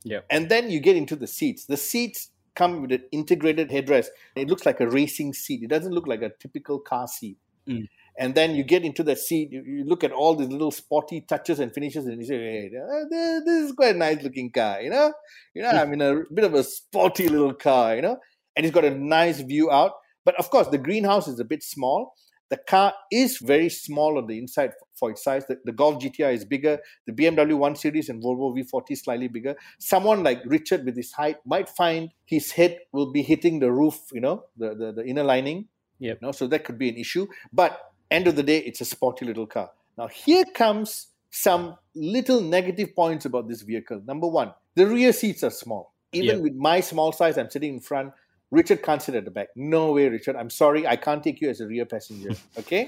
[0.04, 0.20] Yeah.
[0.30, 1.66] And then you get into the seats.
[1.66, 4.08] The seats come with an integrated headrest.
[4.36, 5.64] It looks like a racing seat.
[5.64, 7.38] It doesn't look like a typical car seat.
[7.68, 7.88] Mm.
[8.18, 11.22] And then you get into the seat, you, you, look at all these little sporty
[11.22, 12.70] touches and finishes, and you say, hey,
[13.10, 15.12] this is quite a nice looking car, you know?
[15.56, 18.18] You know, I'm in a bit of a sporty little car, you know?
[18.56, 19.94] And it's got a nice view out.
[20.26, 22.14] But of course, the greenhouse is a bit small.
[22.54, 25.44] The car is very small on the inside for its size.
[25.48, 26.78] The, the Golf GTI is bigger.
[27.08, 29.56] The BMW 1 Series and Volvo V40 is slightly bigger.
[29.80, 34.00] Someone like Richard with his height might find his head will be hitting the roof,
[34.12, 35.68] you know, the, the, the inner lining.
[35.98, 36.20] Yep.
[36.22, 37.26] You know, so that could be an issue.
[37.52, 39.72] But end of the day, it's a sporty little car.
[39.98, 44.04] Now here comes some little negative points about this vehicle.
[44.06, 45.96] Number one, the rear seats are small.
[46.12, 46.44] Even yep.
[46.44, 48.14] with my small size, I'm sitting in front.
[48.54, 49.48] Richard can't sit at the back.
[49.56, 50.36] No way, Richard.
[50.36, 50.86] I'm sorry.
[50.86, 52.36] I can't take you as a rear passenger.
[52.60, 52.88] Okay?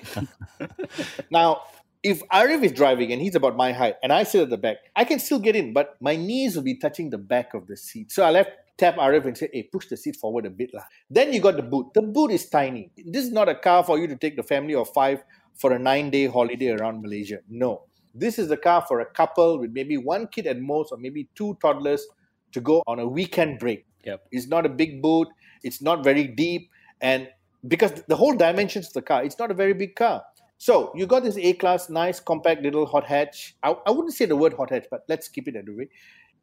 [1.31, 1.63] now,
[2.03, 4.77] if Arif is driving and he's about my height and I sit at the back,
[4.95, 7.75] I can still get in, but my knees will be touching the back of the
[7.75, 8.11] seat.
[8.11, 8.47] So I'll have
[8.77, 10.71] tap Arif and say, hey, push the seat forward a bit.
[10.71, 10.83] Lah.
[11.09, 11.95] Then you got the boot.
[11.95, 12.91] The boot is tiny.
[13.03, 15.23] This is not a car for you to take the family of five
[15.55, 17.39] for a nine day holiday around Malaysia.
[17.49, 17.85] No.
[18.13, 21.27] This is a car for a couple with maybe one kid at most, or maybe
[21.33, 22.05] two toddlers
[22.51, 23.87] to go on a weekend break.
[24.05, 24.27] Yep.
[24.31, 25.27] It's not a big boot.
[25.65, 26.69] It's not very deep,
[27.01, 27.27] and
[27.67, 30.23] because the whole dimensions of the car, it's not a very big car.
[30.57, 33.55] So you got this A class, nice compact little hot hatch.
[33.61, 35.89] I, I wouldn't say the word hot hatch, but let's keep it anyway.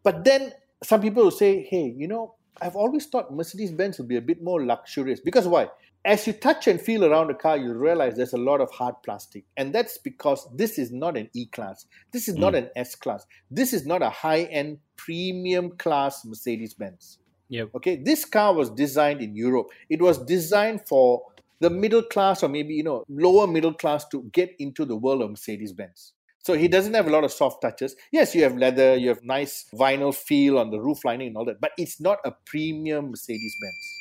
[0.03, 0.53] But then
[0.83, 4.21] some people will say, hey, you know, I've always thought Mercedes Benz would be a
[4.21, 5.21] bit more luxurious.
[5.21, 5.69] Because why?
[6.05, 8.97] As you touch and feel around the car, you'll realize there's a lot of hard
[9.05, 9.45] plastic.
[9.57, 11.87] And that's because this is not an E class.
[12.13, 12.41] This is mm.
[12.41, 13.25] not an S class.
[13.51, 17.19] This is not a high end premium class Mercedes Benz.
[17.53, 17.69] Yep.
[17.75, 19.67] Okay, this car was designed in Europe.
[19.91, 21.23] It was designed for
[21.61, 25.21] the middle class or maybe you know lower middle class to get into the world
[25.21, 26.15] of Mercedes Benz.
[26.39, 27.95] So he doesn't have a lot of soft touches.
[28.11, 31.45] Yes, you have leather, you have nice vinyl feel on the roof lining and all
[31.45, 33.99] that, but it's not a premium Mercedes Benz.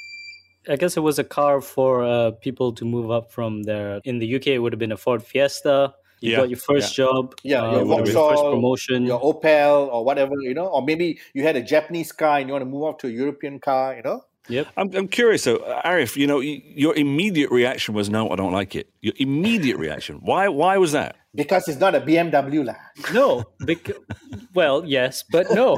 [0.70, 4.00] I guess it was a car for uh, people to move up from there.
[4.06, 6.38] In the UK, it would have been a Ford Fiesta you yeah.
[6.38, 7.06] got your first yeah.
[7.06, 11.20] job, yeah, uh, your Vauxhall, first promotion, your Opel or whatever, you know, or maybe
[11.34, 13.96] you had a Japanese car and you want to move up to a European car,
[13.96, 14.24] you know.
[14.48, 14.68] Yep.
[14.76, 16.16] I'm, I'm curious though, Arif.
[16.16, 18.90] You know, your immediate reaction was no, I don't like it.
[19.02, 20.20] Your immediate reaction.
[20.22, 20.48] Why?
[20.48, 21.16] Why was that?
[21.34, 22.76] Because it's not a BMW, lah.
[23.14, 23.46] No.
[23.60, 23.92] Bec-
[24.54, 25.78] well, yes, but no.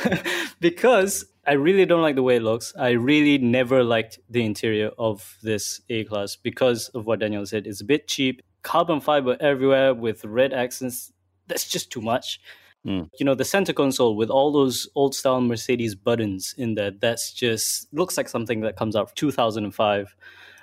[0.60, 2.74] because I really don't like the way it looks.
[2.78, 7.66] I really never liked the interior of this A class because of what Daniel said.
[7.66, 11.12] It's a bit cheap, carbon fiber everywhere with red accents.
[11.46, 12.40] That's just too much.
[12.84, 13.08] Mm.
[13.18, 17.32] You know, the center console with all those old style Mercedes buttons in there, that's
[17.32, 20.16] just looks like something that comes out of 2005.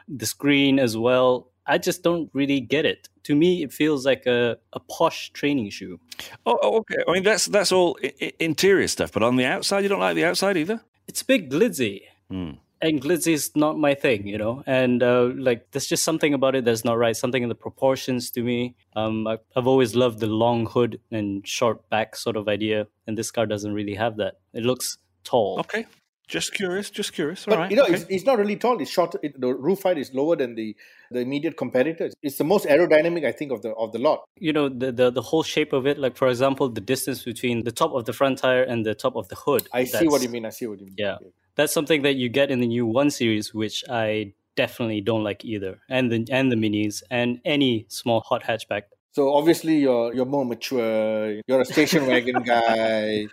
[0.08, 3.08] The screen as well, I just don't really get it.
[3.24, 6.00] To me, it feels like a, a posh training shoe.
[6.46, 6.98] Oh, oh okay.
[7.08, 10.16] I mean, that's that's all I- interior stuff, but on the outside, you don't like
[10.16, 10.82] the outside either.
[11.08, 12.02] It's a bit glitzy.
[12.32, 14.64] Mm and glitzy is not my thing, you know.
[14.66, 17.16] And uh, like, there's just something about it that's not right.
[17.16, 18.76] Something in the proportions to me.
[18.96, 23.18] Um, I, have always loved the long hood and short back sort of idea, and
[23.18, 24.36] this car doesn't really have that.
[24.54, 25.60] It looks tall.
[25.60, 25.86] Okay,
[26.32, 27.46] just curious, just curious.
[27.46, 27.72] All but right.
[27.72, 27.96] you know, okay.
[27.96, 28.82] it's, it's, not really tall.
[28.82, 29.16] It's short.
[29.22, 30.76] It, the roof height is lower than the
[31.12, 32.14] the immediate competitors.
[32.24, 34.24] It's the most aerodynamic, I think, of the of the lot.
[34.40, 36.00] You know, the the, the whole shape of it.
[36.00, 39.16] Like for example, the distance between the top of the front tire and the top
[39.18, 39.68] of the hood.
[39.74, 40.46] I see what you mean.
[40.46, 40.96] I see what you mean.
[40.98, 41.18] Yeah,
[41.56, 45.46] that's something that you get in the new One series, which I definitely don't like
[45.46, 48.84] either, and the and the minis and any small hot hatchback.
[49.14, 51.42] So obviously you're you're more mature.
[51.48, 53.28] You're a station wagon guy.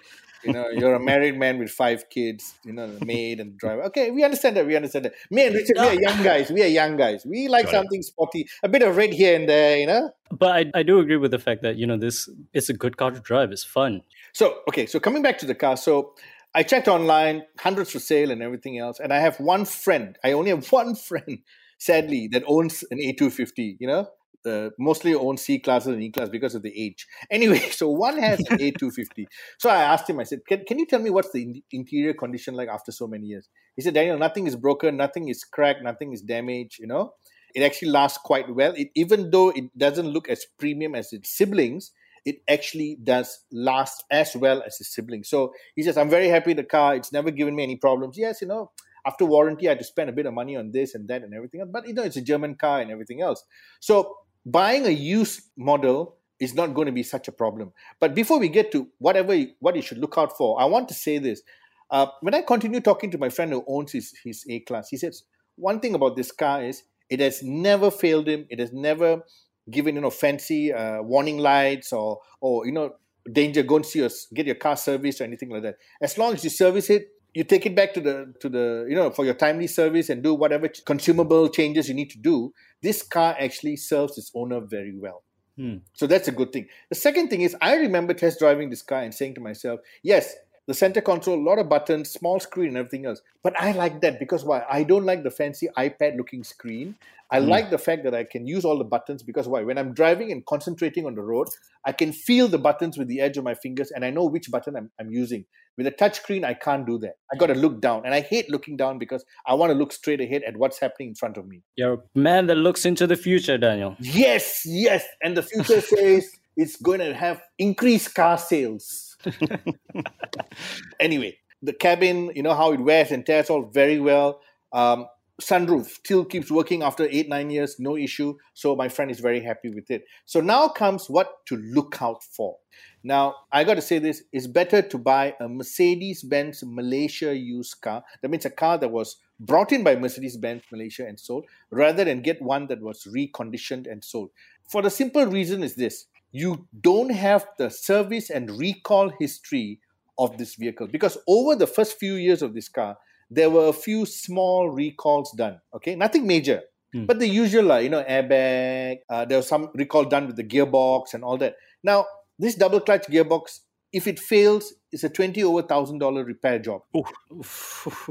[0.45, 2.55] You know, you're a married man with five kids.
[2.65, 3.83] You know, the maid and the driver.
[3.85, 4.67] Okay, we understand that.
[4.67, 5.15] We understand that.
[5.31, 6.51] Me and Richard, we are young guys.
[6.51, 7.27] We are young guys.
[7.27, 8.05] We like Got something it.
[8.05, 9.79] sporty, a bit of red here and there.
[9.79, 10.11] You know.
[10.31, 12.97] But I, I do agree with the fact that you know this it's a good
[12.97, 13.51] car to drive.
[13.51, 14.03] It's fun.
[14.33, 16.15] So okay, so coming back to the car, so
[16.59, 18.99] I checked online, hundreds for sale and everything else.
[18.99, 21.39] And I have one friend, I only have one friend,
[21.79, 24.09] sadly, that owns an A250, you know?
[24.45, 27.07] Uh, mostly owns C classes and E class because of the age.
[27.31, 29.27] Anyway, so one has an A250.
[29.59, 32.13] So I asked him, I said, can, can you tell me what's the in- interior
[32.13, 33.49] condition like after so many years?
[33.77, 37.13] He said, Daniel, nothing is broken, nothing is cracked, nothing is damaged, you know?
[37.55, 38.75] It actually lasts quite well.
[38.77, 41.93] It, even though it doesn't look as premium as its siblings,
[42.29, 45.25] it actually does last as well as his sibling.
[45.25, 46.95] So he says, I'm very happy the car.
[46.95, 48.19] It's never given me any problems.
[48.19, 48.71] Yes, you know,
[49.07, 51.33] after warranty, I had to spend a bit of money on this and that and
[51.33, 51.71] everything else.
[51.73, 53.45] But, you know, it's a German car and everything else.
[53.81, 57.73] So buying a used model is not going to be such a problem.
[57.99, 60.95] But before we get to whatever what you should look out for, I want to
[60.95, 61.43] say this.
[61.91, 64.99] Uh, when I continue talking to my friend who owns his, his A class, he
[64.99, 65.23] says
[65.57, 68.47] one thing about this car is it has never failed him.
[68.51, 69.23] It has never
[69.71, 72.95] given you know fancy uh, warning lights or or you know
[73.31, 75.77] danger go and see your get your car serviced or anything like that.
[76.01, 78.97] As long as you service it you take it back to the to the you
[78.97, 82.53] know for your timely service and do whatever consumable changes you need to do
[82.83, 85.23] this car actually serves its owner very well.
[85.57, 85.79] Hmm.
[85.93, 86.69] so that's a good thing.
[86.89, 90.35] The second thing is i remember test driving this car and saying to myself yes
[90.69, 94.01] the center console a lot of buttons small screen and everything else but i like
[94.01, 96.95] that because why i don't like the fancy ipad looking screen
[97.31, 97.49] I mm.
[97.49, 99.63] like the fact that I can use all the buttons because why?
[99.63, 101.49] When I'm driving and concentrating on the road,
[101.85, 104.51] I can feel the buttons with the edge of my fingers and I know which
[104.51, 105.45] button I'm, I'm using.
[105.77, 107.17] With a touchscreen, I can't do that.
[107.33, 108.05] I got to look down.
[108.05, 111.11] And I hate looking down because I want to look straight ahead at what's happening
[111.11, 111.63] in front of me.
[111.77, 113.97] You're a man that looks into the future, Daniel.
[114.01, 115.05] Yes, yes.
[115.23, 119.08] And the future says it's going to have increased car sales.
[121.01, 124.41] anyway, the cabin, you know, how it wears and tears all very well.
[124.73, 125.07] Um,
[125.41, 128.35] sunroof still keeps working after eight nine years no issue.
[128.55, 130.05] So my friend is very happy with it.
[130.27, 132.57] So now comes what to look out for.
[133.05, 138.03] Now i got to say this it's better to buy a mercedes-benz malaysia used car.
[138.21, 142.23] That means a car that was brought in by mercedes-benz malaysia and sold rather than
[142.23, 144.31] get one that was reconditioned and sold.
[144.69, 149.81] For the simple reason is this you don't have the service and recall history
[150.19, 152.97] of this vehicle because over the first few years of this car
[153.31, 155.61] there were a few small recalls done.
[155.75, 156.63] Okay, nothing major,
[156.93, 157.05] hmm.
[157.05, 158.99] but the usual, uh, you know, airbag.
[159.09, 161.57] Uh, there was some recall done with the gearbox and all that.
[161.83, 162.07] Now,
[162.39, 163.61] this double clutch gearbox,
[163.93, 166.83] if it fails, it's a twenty over thousand dollar repair job.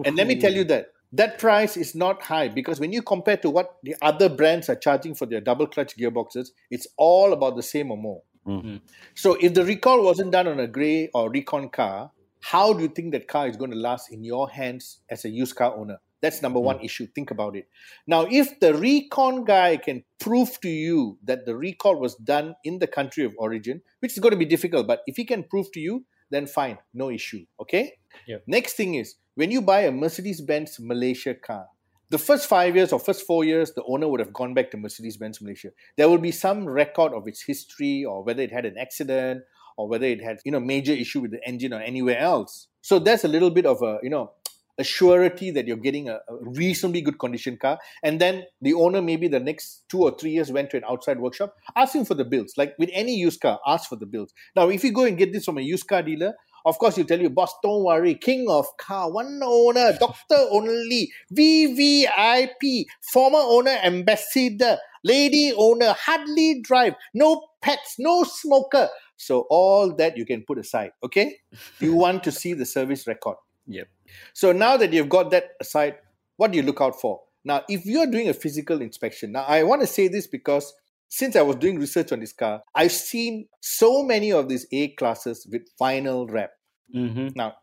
[0.06, 3.38] and let me tell you that that price is not high because when you compare
[3.38, 7.56] to what the other brands are charging for their double clutch gearboxes, it's all about
[7.56, 8.22] the same or more.
[8.46, 8.78] Mm-hmm.
[9.16, 12.90] So if the recall wasn't done on a grey or recon car, how do you
[12.90, 15.98] think that car is going to last in your hands as a used car owner?
[16.22, 16.86] That's number one mm.
[16.86, 17.08] issue.
[17.14, 17.68] Think about it.
[18.08, 22.80] Now, if the recon guy can prove to you that the recall was done in
[22.80, 25.72] the country of origin, which is going to be difficult, but if he can prove
[25.74, 27.46] to you, then fine, no issue.
[27.62, 27.94] Okay?
[28.28, 28.44] Yep.
[28.48, 31.68] Next thing is when you buy a Mercedes Benz Malaysia car,
[32.10, 34.78] the first five years or first four years, the owner would have gone back to
[34.78, 35.70] Mercedes Benz Malaysia.
[35.96, 39.44] There will be some record of its history or whether it had an accident
[39.78, 42.68] or whether it had you know major issue with the engine or anywhere else.
[42.82, 44.32] So there's a little bit of a you know
[44.80, 49.02] a surety that you're getting a, a, reasonably good condition car and then the owner
[49.02, 52.24] maybe the next two or three years went to an outside workshop asking for the
[52.24, 55.18] bills like with any used car ask for the bills now if you go and
[55.18, 56.34] get this from a used car dealer
[56.68, 58.14] Of course, you tell you, boss, don't worry.
[58.16, 66.96] King of car, one owner, doctor only, VVIP, former owner, ambassador, lady owner, hardly drive,
[67.14, 68.90] no pets, no smoker.
[69.16, 70.92] So all that you can put aside.
[71.02, 71.38] Okay,
[71.80, 73.38] you want to see the service record.
[73.68, 73.88] Yep.
[74.34, 75.96] So now that you've got that aside,
[76.36, 77.22] what do you look out for?
[77.46, 80.74] Now, if you're doing a physical inspection, now I want to say this because
[81.08, 84.90] since I was doing research on this car, I've seen so many of these A
[84.90, 86.52] classes with vinyl wrap.
[86.96, 87.30] Mm-hmm.
[87.36, 87.56] Now,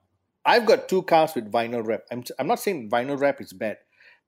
[0.44, 2.02] I've got two cars with vinyl wrap.
[2.10, 3.78] I'm, I'm not saying vinyl wrap is bad,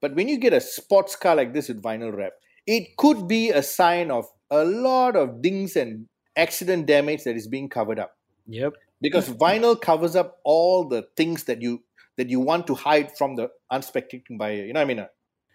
[0.00, 2.32] but when you get a sports car like this with vinyl wrap,
[2.66, 7.46] it could be a sign of a lot of dings and accident damage that is
[7.46, 8.16] being covered up.
[8.46, 8.74] Yep.
[9.00, 11.82] Because vinyl covers up all the things that you
[12.16, 14.64] that you want to hide from the unspectating buyer.
[14.64, 15.06] You know what I mean?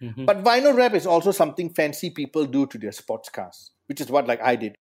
[0.01, 0.25] Mm-hmm.
[0.25, 4.09] But vinyl wrap is also something fancy people do to their sports cars, which is
[4.09, 4.75] what like I did.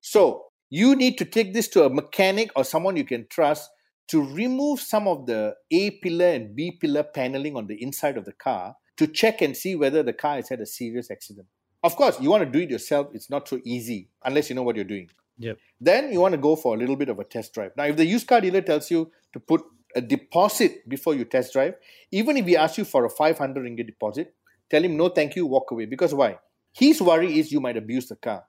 [0.00, 3.70] So you need to take this to a mechanic or someone you can trust
[4.08, 8.24] to remove some of the A pillar and B pillar paneling on the inside of
[8.24, 11.46] the car to check and see whether the car has had a serious accident.
[11.82, 13.08] Of course, you want to do it yourself.
[13.12, 15.08] It's not so easy unless you know what you're doing.
[15.38, 15.58] Yep.
[15.80, 17.72] Then you want to go for a little bit of a test drive.
[17.76, 19.62] Now, if the used car dealer tells you to put
[19.94, 21.74] a deposit before you test drive,
[22.10, 24.34] even if he asks you for a 500 ringgit deposit,
[24.68, 25.86] tell him no, thank you, walk away.
[25.86, 26.38] Because why?
[26.72, 28.44] His worry is you might abuse the car.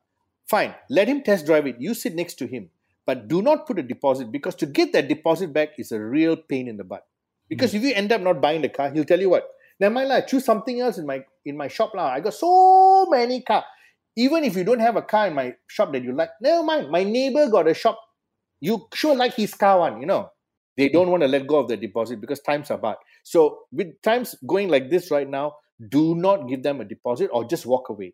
[0.48, 1.76] Fine, let him test drive it.
[1.80, 2.70] You sit next to him,
[3.10, 6.36] but do not put a deposit because to get that deposit back is a real
[6.38, 7.08] pain in the butt.
[7.50, 7.78] Because hmm.
[7.78, 9.48] if you end up not buying the car, he'll tell you what.
[9.80, 11.96] Never mind, lah, choose something else in my in my shop.
[11.96, 12.14] lah.
[12.14, 13.66] I got so many car.
[14.16, 16.92] Even if you don't have a car in my shop that you like, never mind.
[16.92, 17.98] My neighbor got a shop.
[18.62, 20.30] You sure like his car one, you know.
[20.78, 20.94] They hmm.
[20.94, 22.98] don't want to let go of the deposit because times are bad.
[23.24, 27.44] So with times going like this right now, do not give them a deposit or
[27.44, 28.14] just walk away.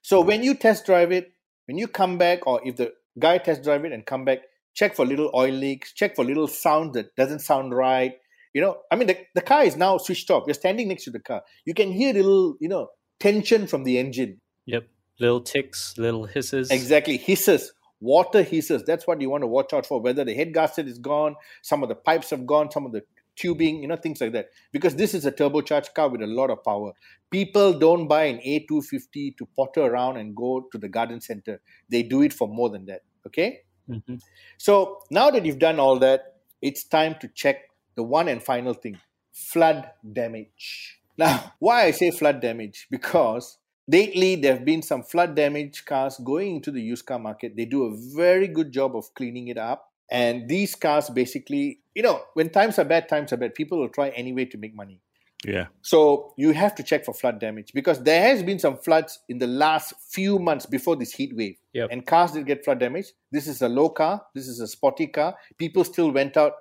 [0.00, 1.34] So when you test drive it,
[1.66, 4.40] when you come back, or if the guy test drive it and come back,
[4.74, 8.12] check for little oil leaks, check for little sound that doesn't sound right.
[8.54, 10.44] You know, I mean, the, the car is now switched off.
[10.46, 11.42] You're standing next to the car.
[11.64, 12.88] You can hear little, you know,
[13.20, 14.40] tension from the engine.
[14.66, 14.88] Yep.
[15.20, 16.70] Little ticks, little hisses.
[16.70, 17.16] Exactly.
[17.16, 18.82] Hisses, water hisses.
[18.84, 20.00] That's what you want to watch out for.
[20.00, 23.02] Whether the head gasket is gone, some of the pipes have gone, some of the
[23.40, 24.50] tubing, you know, things like that.
[24.72, 26.92] Because this is a turbocharged car with a lot of power.
[27.30, 31.60] People don't buy an A250 to potter around and go to the garden center.
[31.90, 33.00] They do it for more than that.
[33.26, 33.60] Okay?
[33.88, 34.16] Mm-hmm.
[34.58, 37.56] So now that you've done all that, it's time to check
[37.96, 38.98] the one and final thing
[39.32, 40.98] flood damage.
[41.16, 42.86] Now, why I say flood damage?
[42.90, 47.56] Because lately there have been some flood damage cars going into the used car market.
[47.56, 49.89] They do a very good job of cleaning it up.
[50.10, 53.54] And these cars basically, you know, when times are bad, times are bad.
[53.54, 55.00] People will try anyway to make money.
[55.44, 55.66] Yeah.
[55.80, 59.38] So you have to check for flood damage because there has been some floods in
[59.38, 61.56] the last few months before this heat wave.
[61.72, 61.88] Yep.
[61.90, 63.06] And cars did get flood damage.
[63.32, 64.22] This is a low car.
[64.34, 65.36] This is a sporty car.
[65.58, 66.52] People still went out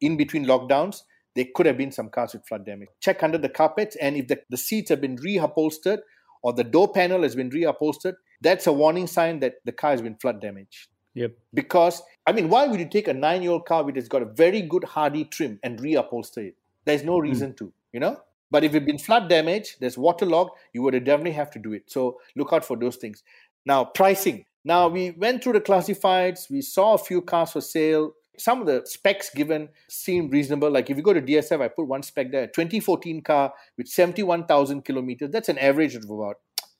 [0.00, 1.02] in between lockdowns.
[1.36, 2.88] There could have been some cars with flood damage.
[3.00, 5.98] Check under the carpets, and if the, the seats have been reupholstered
[6.42, 10.02] or the door panel has been reupholstered, that's a warning sign that the car has
[10.02, 10.88] been flood damaged.
[11.14, 11.32] Yep.
[11.52, 14.22] Because, I mean, why would you take a nine year old car which has got
[14.22, 16.56] a very good hardy trim and reupholster it?
[16.84, 17.22] There's no hmm.
[17.22, 18.20] reason to, you know?
[18.50, 21.90] But if it's been flood damage, there's waterlogged, you would definitely have to do it.
[21.90, 23.22] So look out for those things.
[23.66, 24.44] Now, pricing.
[24.64, 28.12] Now, we went through the classifieds, we saw a few cars for sale.
[28.38, 30.70] Some of the specs given seem reasonable.
[30.70, 34.84] Like if you go to DSF, I put one spec there 2014 car with 71,000
[34.84, 35.30] kilometers.
[35.30, 36.36] That's an average of about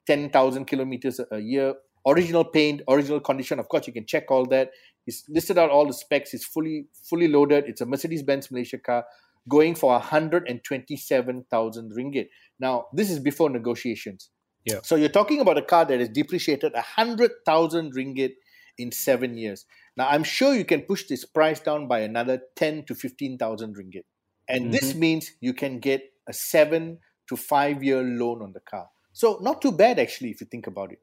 [0.06, 1.74] 10,000 kilometers a year.
[2.06, 3.58] Original paint, original condition.
[3.58, 4.70] Of course, you can check all that.
[5.06, 6.34] It's listed out all the specs.
[6.34, 7.64] It's fully fully loaded.
[7.66, 9.04] It's a Mercedes Benz Malaysia car
[9.48, 12.28] going for 127,000 ringgit.
[12.58, 14.30] Now, this is before negotiations.
[14.64, 14.80] Yeah.
[14.82, 18.32] So you're talking about a car that is depreciated 100,000 ringgit
[18.78, 19.66] in seven years.
[19.96, 24.04] Now, I'm sure you can push this price down by another 10 to 15,000 ringgit.
[24.48, 26.98] And this means you can get a seven
[27.28, 28.88] to five year loan on the car.
[29.12, 30.98] So, not too bad actually, if you think about it.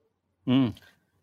[0.47, 0.75] Mm.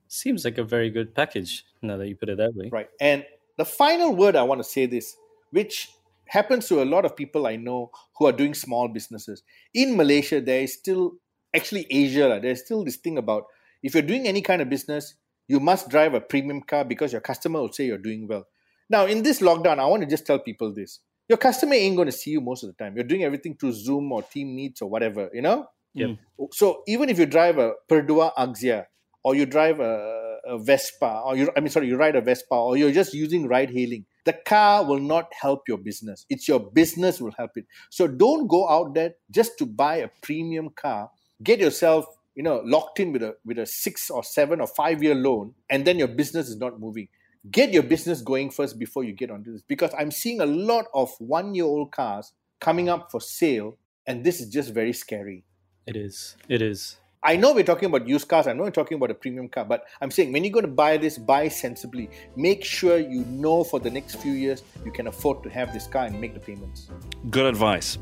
[0.09, 2.71] Seems like a very good package now that you put it that way.
[2.73, 2.89] Right.
[3.01, 3.25] And
[3.57, 5.17] the final word I want to say this,
[5.51, 5.91] which
[6.27, 9.43] happens to a lot of people I know who are doing small businesses.
[9.75, 11.15] In Malaysia, there is still,
[11.55, 13.45] actually Asia, there's still this thing about
[13.83, 15.15] if you're doing any kind of business,
[15.47, 18.47] you must drive a premium car because your customer will say you're doing well.
[18.91, 21.01] Now, in this lockdown, I want to just tell people this.
[21.29, 22.95] Your customer ain't going to see you most of the time.
[22.95, 25.67] You're doing everything through Zoom or Team Meets or whatever, you know?
[25.95, 26.17] Yep.
[26.53, 28.87] So even if you drive a Perodua Axia
[29.23, 32.55] or you drive a, a Vespa or you, I mean, sorry, you ride a Vespa
[32.55, 36.27] or you're just using ride hailing, the car will not help your business.
[36.31, 37.67] It's your business will help it.
[37.91, 41.11] So don't go out there just to buy a premium car.
[41.43, 45.03] Get yourself, you know, locked in with a with a six or seven or five
[45.03, 47.09] year loan, and then your business is not moving.
[47.51, 49.63] get your business going first before you get onto this.
[49.63, 54.25] Because I'm seeing a lot of one year old cars coming up for sale, and
[54.25, 55.45] this is just very scary.
[55.87, 56.37] It is.
[56.49, 56.99] It is.
[57.23, 58.47] I know we're talking about used cars.
[58.47, 60.71] I know we're talking about a premium car, but I'm saying when you're going to
[60.71, 62.09] buy this, buy sensibly.
[62.37, 65.89] Make sure you know for the next few years you can afford to have this
[65.89, 66.91] car and make the payments.
[67.31, 67.99] Good advice.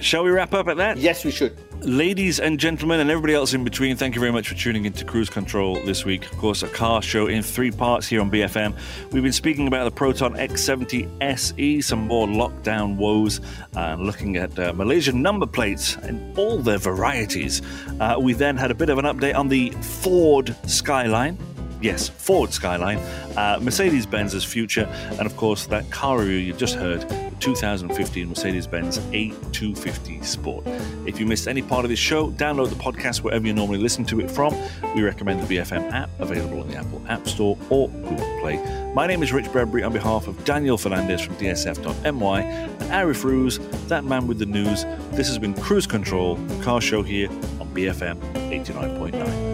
[0.00, 0.96] Shall we wrap up at that?
[0.96, 1.56] Yes, we should.
[1.82, 5.04] Ladies and gentlemen, and everybody else in between, thank you very much for tuning into
[5.04, 6.24] Cruise Control this week.
[6.30, 8.74] Of course, a car show in three parts here on BFM.
[9.12, 13.40] We've been speaking about the Proton X70 SE, some more lockdown woes,
[13.76, 17.60] and uh, looking at uh, Malaysian number plates and all their varieties.
[18.00, 21.36] Uh, we then had a bit of an update on the Ford Skyline
[21.84, 22.98] yes, Ford Skyline,
[23.36, 28.28] uh, Mercedes Benz's future, and of course, that car review you just heard, the 2015
[28.28, 30.66] Mercedes Benz A250 Sport.
[31.06, 34.04] If you missed any part of this show, download the podcast wherever you normally listen
[34.06, 34.56] to it from.
[34.94, 38.92] We recommend the BFM app, available on the Apple App Store or Google Play.
[38.94, 43.58] My name is Rich Bradbury on behalf of Daniel Fernandez from DSF.my and Arif Ruse,
[43.88, 44.84] that man with the news.
[45.12, 49.53] This has been Cruise Control, the car show here on BFM 89.9.